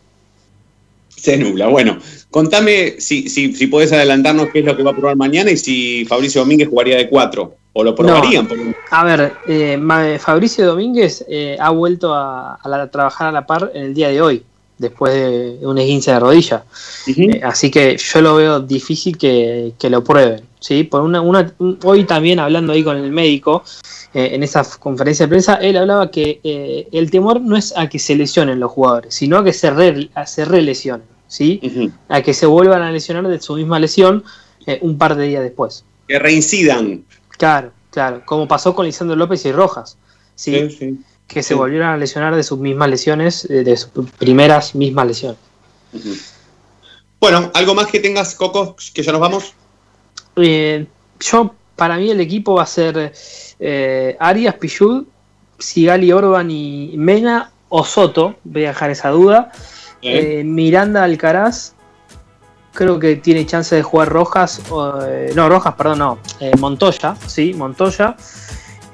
[1.14, 1.68] Se nubla.
[1.68, 1.99] Bueno,
[2.30, 5.57] contame si, si, si podés adelantarnos qué es lo que va a probar mañana y
[5.57, 7.57] si Fabricio Domínguez jugaría de cuatro.
[7.75, 8.45] O lo probarían.
[8.45, 8.49] No.
[8.49, 8.83] por ejemplo.
[8.91, 13.47] A ver, eh, Fabricio Domínguez eh, ha vuelto a, a la- a trabajar a la
[13.47, 14.43] par en el día de hoy,
[14.79, 16.64] después de un esguince de rodilla.
[17.07, 20.43] Eh, así que yo lo veo difícil que, que lo prueben.
[20.61, 20.85] ¿sí?
[20.85, 23.64] Por una, una- un- hoy también hablando ahí con el médico,
[24.14, 26.41] eh, en esa conferencia de prensa, él hablaba que
[26.93, 30.09] el temor no es a que se lesionen los jugadores, sino a que se, re,
[30.14, 31.61] a se relesionen, ¿sí?
[32.09, 34.22] a que se vuelvan a lesionar de su misma lesión
[34.81, 35.85] un par de días después.
[36.07, 37.05] Que reincidan.
[37.37, 39.99] Claro, claro, como pasó con Lisandro López y Rojas,
[40.35, 40.70] ¿sí?
[40.70, 40.99] Sí, sí.
[41.26, 45.39] que se volvieron a lesionar de sus mismas lesiones, eh, de sus primeras mismas lesiones.
[47.20, 48.76] Bueno, ¿algo más que tengas, Coco?
[48.93, 49.55] Que ya nos vamos.
[50.37, 50.87] Eh,
[51.20, 53.12] yo, para mí, el equipo va a ser
[53.59, 55.05] eh, Arias, Pichud,
[55.59, 58.37] Sigali, Orban y Mena o Soto.
[58.45, 59.53] Voy a dejar esa duda.
[60.03, 61.74] Eh, Miranda, Alcaraz.
[62.75, 64.61] Creo que tiene chance de jugar Rojas.
[65.09, 66.18] eh, no, Rojas, perdón, no.
[66.41, 68.16] eh, Montoya, sí, Montoya.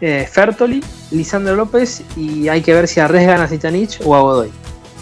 [0.03, 2.03] Eh, Fertoli, Lisandro López.
[2.17, 4.51] Y hay que ver si arriesgan a Zitanich o a Godoy.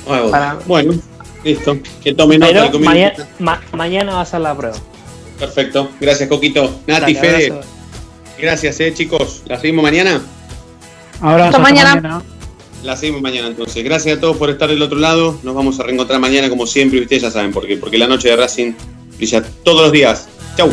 [0.06, 0.30] Bueno.
[0.30, 0.94] Para- Bueno,
[1.44, 1.76] listo.
[2.02, 4.76] Que tome nota mañana, ma- mañana va a ser la prueba.
[5.38, 5.90] Perfecto.
[6.00, 6.62] Gracias, Coquito.
[6.86, 7.50] Nati, Dale, Fede.
[7.52, 7.68] abrazo.
[8.40, 9.42] Gracias, eh, chicos.
[9.46, 10.20] ¿La seguimos mañana?
[11.20, 12.22] Abrazo, Hasta mañana.
[12.84, 13.82] La seguimos mañana entonces.
[13.82, 15.38] Gracias a todos por estar del otro lado.
[15.42, 17.76] Nos vamos a reencontrar mañana como siempre ustedes ya saben por qué.
[17.76, 18.72] Porque la noche de Racing
[19.16, 20.28] brilla todos los días.
[20.56, 20.70] Chau.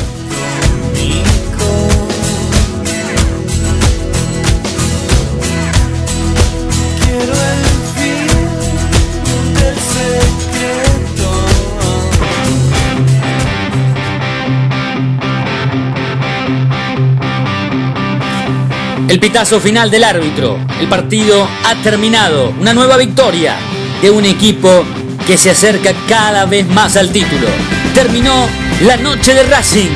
[19.15, 20.59] El pitazo final del árbitro.
[20.77, 22.53] El partido ha terminado.
[22.59, 23.55] Una nueva victoria
[24.01, 24.83] de un equipo
[25.25, 27.47] que se acerca cada vez más al título.
[27.93, 28.45] Terminó
[28.81, 29.87] la noche de Racing.